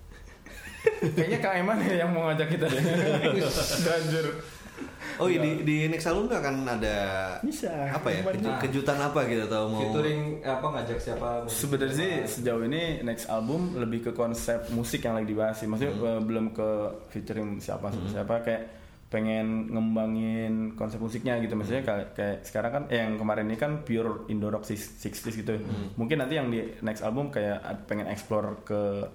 Kayaknya 1.10 1.40
Kang 1.40 1.56
Eman 1.58 1.78
ya 1.82 1.96
yang 2.02 2.10
mau 2.10 2.28
ngajak 2.28 2.48
kita 2.50 2.66
deh. 2.74 2.82
Anjir. 3.88 4.28
Oh 5.18 5.26
iya 5.26 5.42
di, 5.42 5.66
di 5.66 5.78
next 5.88 6.06
album 6.06 6.30
nggak 6.30 6.38
akan 6.38 6.56
ada 6.70 6.98
Bisa. 7.42 7.74
apa 7.90 8.06
ya 8.08 8.22
Kemarin 8.22 8.38
keju- 8.38 8.46
juga. 8.46 8.62
kejutan 8.62 8.98
apa 9.02 9.20
gitu 9.26 9.42
atau 9.44 9.62
mau 9.66 9.82
Featuring 9.82 10.22
apa 10.40 10.66
ngajak 10.70 10.98
siapa? 11.00 11.28
Sebenarnya 11.48 11.96
sih 11.96 12.12
sejauh 12.32 12.62
ini 12.62 12.84
next 13.02 13.26
album 13.28 13.74
lebih 13.76 14.00
ke 14.04 14.12
konsep 14.14 14.70
musik 14.70 15.02
yang 15.02 15.18
lagi 15.18 15.26
dibahas 15.28 15.58
sih. 15.58 15.66
Maksudnya 15.66 15.90
eh, 15.92 16.22
belum 16.22 16.54
ke 16.54 16.70
featuring 17.10 17.58
siapa 17.58 17.90
siapa, 17.90 18.08
siapa 18.14 18.34
kayak 18.40 18.62
pengen 19.08 19.72
ngembangin 19.72 20.76
konsep 20.76 21.00
musiknya 21.00 21.40
gitu. 21.40 21.56
Maksudnya 21.56 21.84
kayak, 21.88 22.08
kayak 22.14 22.38
sekarang 22.44 22.72
kan 22.72 22.84
eh, 22.92 23.00
yang 23.00 23.16
kemarin 23.16 23.48
ini 23.48 23.56
kan 23.56 23.88
pure 23.88 24.28
Indo 24.28 24.52
rock 24.52 24.68
60s 24.68 25.24
gitu. 25.32 25.56
Mungkin 25.96 26.20
nanti 26.20 26.36
yang 26.36 26.52
di 26.52 26.64
next 26.84 27.02
album 27.08 27.32
kayak 27.32 27.88
pengen 27.88 28.12
explore 28.12 28.60
ke 28.68 29.08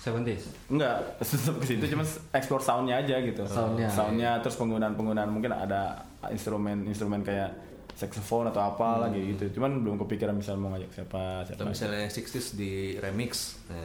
70s. 0.00 0.72
Enggak, 0.72 0.96
ke 1.60 1.64
situ 1.68 1.84
cuma 1.92 2.04
explore 2.34 2.64
soundnya 2.64 2.98
aja 3.04 3.20
gitu. 3.20 3.44
Soundnya. 3.46 3.88
Soundnya 3.92 4.30
terus 4.42 4.56
penggunaan-penggunaan 4.58 5.30
mungkin 5.30 5.52
ada 5.54 6.02
instrumen-instrumen 6.26 7.22
kayak 7.22 7.69
saxophone 8.00 8.48
atau 8.48 8.64
apa 8.64 8.88
lagi 8.98 9.20
gitu. 9.28 9.52
Cuman 9.52 9.80
belum 9.80 10.00
kepikiran 10.00 10.32
misal 10.32 10.56
mau 10.56 10.72
ngajak 10.72 10.88
siapa 10.90 11.44
siapa. 11.44 11.52
atau 11.52 11.64
misalnya 11.66 12.06
60s 12.06 12.46
di 12.54 12.72
remix 12.96 13.60
nah, 13.66 13.76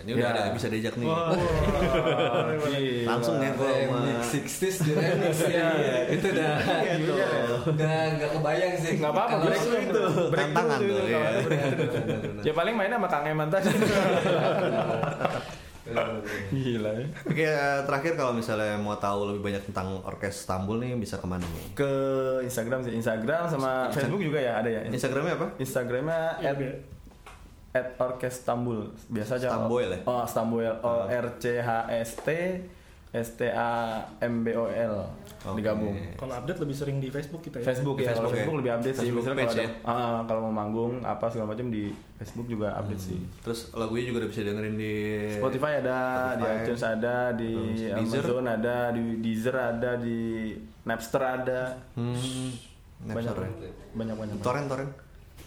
ini 0.00 0.10
Ya. 0.10 0.16
udah 0.18 0.28
ada 0.32 0.50
bisa 0.50 0.66
diajak 0.66 0.94
nih 0.94 1.06
gila. 1.06 1.30
langsung 3.06 3.38
ya 3.38 3.50
gua 3.52 3.70
sama 3.70 3.98
Remix 4.00 4.26
60s 4.26 4.76
di 4.80 4.92
remix 4.92 5.34
ya. 5.54 5.68
Itu 6.08 6.26
udah 6.28 6.54
Gitu. 6.90 7.12
udah 7.70 7.94
nggak 8.12 8.30
kebayang 8.34 8.74
sih. 8.76 8.92
Nggak 8.98 9.12
apa-apa, 9.12 9.30
Kalau- 9.32 9.46
break 9.46 9.62
itu. 9.80 10.02
Break 10.28 10.48
Tantangan 10.50 10.76
tuh, 10.76 10.84
itu, 10.84 10.94
dulu. 10.98 12.40
Ya 12.42 12.52
paling 12.52 12.74
mainnya 12.74 12.98
sama 12.98 13.08
Kang 13.08 13.24
Eman 13.24 13.48
tadi. 13.48 13.70
Gila 16.50 16.90
ya. 16.92 17.06
Oke, 17.24 17.46
terakhir 17.86 18.12
kalau 18.14 18.32
misalnya 18.32 18.76
mau 18.76 18.94
tahu 18.94 19.32
lebih 19.32 19.42
banyak 19.42 19.62
tentang 19.64 19.96
orkes 20.02 20.44
Istanbul 20.44 20.76
nih 20.78 20.92
bisa 20.94 21.16
ke 21.16 21.24
mana 21.24 21.42
nih? 21.42 21.64
Ke 21.72 21.90
Instagram 22.42 22.84
sih, 22.84 22.92
Instagram 22.92 23.48
sama 23.48 23.88
Facebook 23.88 24.20
juga 24.20 24.38
ya 24.38 24.60
ada 24.60 24.68
ya. 24.68 24.80
Instagramnya 24.84 25.34
apa? 25.34 25.46
Instagramnya 25.56 26.20
Iya, 26.38 26.50
at, 26.50 26.56
Bel. 26.56 26.74
at 27.70 27.86
Orkestambul 27.96 28.78
biasa 29.08 29.38
aja 29.38 29.48
Stamboil 29.48 29.88
ya? 29.88 30.00
oh 30.04 30.24
Stamboil 30.24 30.74
O 30.82 31.06
R 31.06 31.26
C 31.38 31.44
H 31.56 31.70
S 31.88 32.10
T 32.18 32.28
S 33.12 33.34
T 33.34 33.42
A 33.44 33.70
M 34.20 34.40
B 34.40 34.52
O 34.52 34.64
L 34.64 34.96
Oke. 35.42 35.56
digabung 35.56 35.96
Kalau 36.14 36.30
update 36.32 36.58
lebih 36.58 36.72
sering 36.72 36.96
di 36.96 37.08
Facebook 37.08 37.40
kita 37.40 37.58
ya. 37.58 37.64
Facebook 37.66 37.96
ya 37.96 38.08
Facebook 38.08 38.20
kalau 38.20 38.30
ya? 38.30 38.34
Facebook 38.36 38.58
lebih 38.58 38.72
update 38.72 38.92
sih 38.92 39.00
Facebook 39.02 39.18
misalnya 39.20 39.38
page 39.40 39.50
kalau 39.50 39.58
ya? 39.58 39.70
ada 39.82 39.90
ah, 39.90 40.18
kalau 40.24 40.40
mau 40.42 40.54
manggung 40.54 40.92
apa 41.00 41.24
segala 41.26 41.46
macam 41.48 41.66
di 41.68 41.82
Facebook 42.14 42.46
juga 42.46 42.68
update 42.74 43.02
sih 43.02 43.18
Terus 43.40 43.60
lagunya 43.72 44.04
juga 44.06 44.18
udah 44.20 44.30
bisa 44.30 44.40
dengerin 44.42 44.74
di 44.74 44.94
Spotify 45.32 45.72
ada 45.76 45.98
di 46.30 46.38
Spotify. 46.38 46.60
iTunes 46.60 46.82
ada 46.84 47.14
di 47.32 47.52
Deezer? 47.90 48.22
Amazon 48.22 48.46
ada 48.46 48.76
di 48.90 49.04
Deezer 49.18 49.56
ada 49.56 49.90
di 49.96 50.18
Napster 50.80 51.22
ada 51.22 51.60
Hmm, 51.92 52.50
banyak 53.02 53.26
Napster 53.26 53.42
ya? 53.42 53.72
banyak 53.90 54.14
banyak 54.14 54.36
Torrent, 54.38 54.68
torrent. 54.68 54.90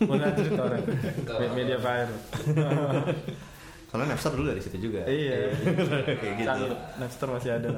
Orang 0.04 1.54
media 1.56 1.78
fire 1.78 2.10
Soalnya 3.94 4.18
Napster 4.18 4.34
dulu 4.34 4.50
dari 4.50 4.58
situ 4.58 4.90
juga. 4.90 5.06
iya. 5.06 5.54
Kayak 5.54 6.34
gitu. 6.42 6.50
Salut, 6.50 6.80
Napster 6.98 7.30
masih 7.30 7.52
ada 7.54 7.70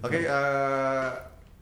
Oke, 0.00 0.24
eh, 0.24 1.08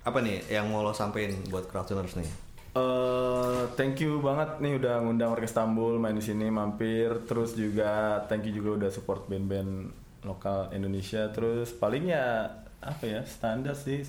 apa 0.07 0.19
nih 0.23 0.39
yang 0.47 0.71
mau 0.71 0.87
lo 0.87 0.95
sampein 0.95 1.35
buat 1.51 1.67
crowdtuners 1.67 2.15
nih? 2.15 2.31
Eh, 2.79 3.63
thank 3.75 3.99
you 3.99 4.23
banget 4.23 4.63
nih 4.63 4.79
udah 4.79 5.03
ngundang 5.03 5.35
Orkes 5.35 5.51
Istanbul 5.51 5.99
main 5.99 6.15
di 6.15 6.23
sini 6.23 6.47
mampir. 6.47 7.27
Terus 7.27 7.59
juga 7.59 8.23
thank 8.31 8.47
you 8.47 8.55
juga 8.55 8.87
udah 8.87 8.91
support 8.95 9.27
band-band 9.27 9.91
lokal 10.23 10.71
Indonesia. 10.71 11.27
Terus 11.35 11.75
paling 11.75 12.15
ya 12.15 12.47
apa 12.79 13.03
ya 13.03 13.27
standar 13.27 13.75
sih. 13.75 14.07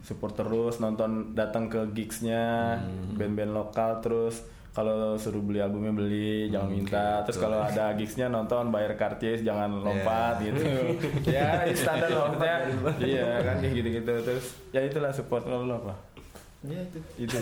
Support 0.00 0.40
terus 0.40 0.80
nonton 0.80 1.36
datang 1.36 1.68
ke 1.68 1.84
gigsnya 1.92 2.80
band-band 3.12 3.52
lokal. 3.52 4.00
Terus 4.00 4.40
kalau 4.78 5.18
suruh 5.18 5.42
beli 5.42 5.58
albumnya 5.58 5.90
beli 5.90 6.46
jangan 6.54 6.70
minta. 6.70 7.26
terus 7.26 7.42
kalau 7.42 7.58
ada 7.58 7.90
gigsnya 7.98 8.30
nonton 8.30 8.70
bayar 8.70 8.94
karcis 8.94 9.42
jangan 9.42 9.82
lompat 9.82 10.38
gitu. 10.38 10.62
Ya 11.34 11.66
standar 11.74 12.06
lah 12.06 12.30
maksudnya 12.30 12.56
iya 13.02 13.42
kan 13.42 13.58
kayak 13.58 13.74
gitu-gitu. 13.74 14.12
Terus 14.22 14.46
ya 14.70 14.86
itulah 14.86 15.10
support 15.10 15.42
kalau 15.42 15.66
lo 15.66 15.82
apa? 15.82 15.94
Iya 16.62 16.80
itu. 16.86 16.98
itu. 17.26 17.36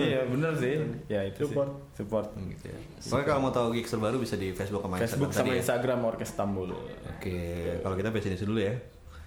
Iya 0.00 0.20
bener 0.28 0.52
sih. 0.56 0.74
Ya 1.12 1.20
itu 1.28 1.44
Support. 1.44 1.68
sih 1.72 2.04
support 2.04 2.26
Gitu 2.36 2.64
ya. 2.68 2.78
Pokoknya 3.04 3.26
kalau 3.28 3.40
mau 3.44 3.52
tahu 3.52 3.66
gigs 3.76 3.92
terbaru 3.92 4.16
bisa 4.20 4.36
di 4.40 4.52
Facebook 4.56 4.80
sama 4.84 4.96
Facebook 4.96 5.28
Instagram 5.28 5.36
sama 5.36 5.44
tadi 5.44 5.50
ya? 5.52 5.60
Instagram 5.60 6.00
Orkes 6.08 6.28
Istanbul 6.32 6.68
Oke, 7.16 7.40
kalau 7.84 7.94
kita 8.00 8.08
bahas 8.08 8.24
ini 8.28 8.36
dulu 8.40 8.60
ya. 8.60 8.74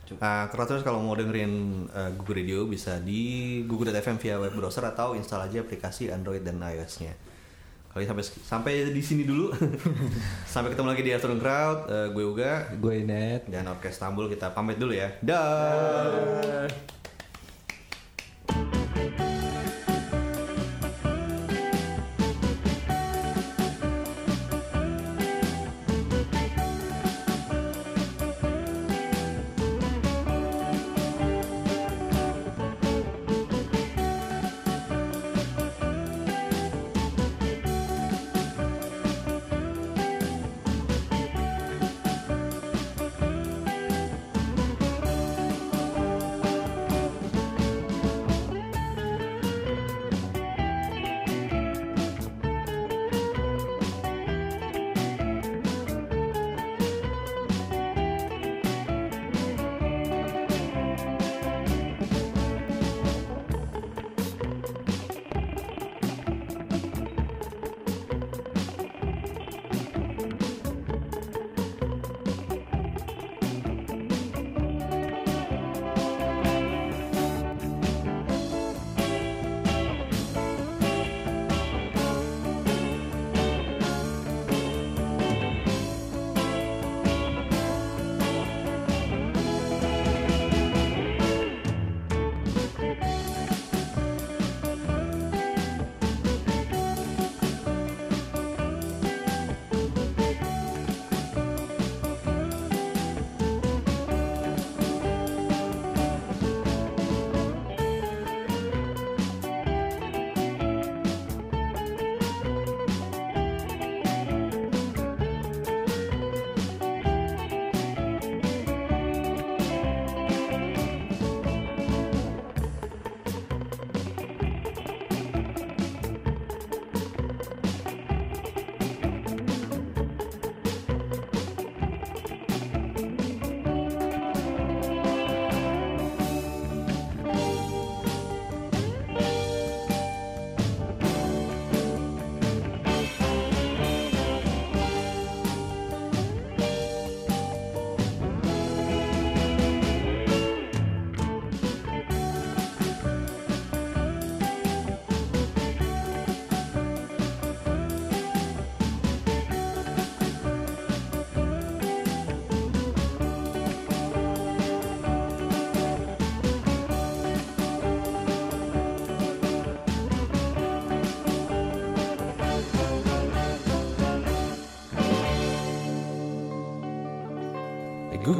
Uh, 0.05 0.45
Crowdtuners 0.53 0.85
kalau 0.85 1.01
mau 1.01 1.17
dengerin 1.17 1.85
uh, 1.89 2.13
Google 2.13 2.37
Radio 2.37 2.69
bisa 2.69 3.01
di 3.01 3.61
google.fm 3.65 4.21
via 4.21 4.37
web 4.37 4.53
browser 4.53 4.85
atau 4.85 5.17
install 5.17 5.49
aja 5.49 5.65
aplikasi 5.65 6.13
Android 6.13 6.45
dan 6.45 6.61
iOS-nya. 6.61 7.17
Kali 7.95 8.03
sampai 8.03 8.27
sampai 8.27 8.73
di 8.91 8.99
sini 8.99 9.23
dulu. 9.23 9.55
sampai 10.51 10.75
ketemu 10.75 10.91
lagi 10.91 11.03
di 11.07 11.15
Afternoon 11.15 11.39
Crowd. 11.39 11.79
Uh, 11.87 12.07
gue 12.11 12.23
Uga 12.27 12.53
Gue 12.75 13.07
Net. 13.07 13.47
dan 13.47 13.71
Orkes 13.71 13.95
Istanbul 13.95 14.27
kita 14.27 14.51
pamit 14.51 14.75
dulu 14.75 14.91
ya. 14.91 15.15
Dah. 15.23 16.67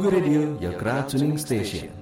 Radio, 0.04 0.58
your 0.60 0.74
crowd 0.74 1.08
tuning 1.08 1.38
station. 1.38 1.95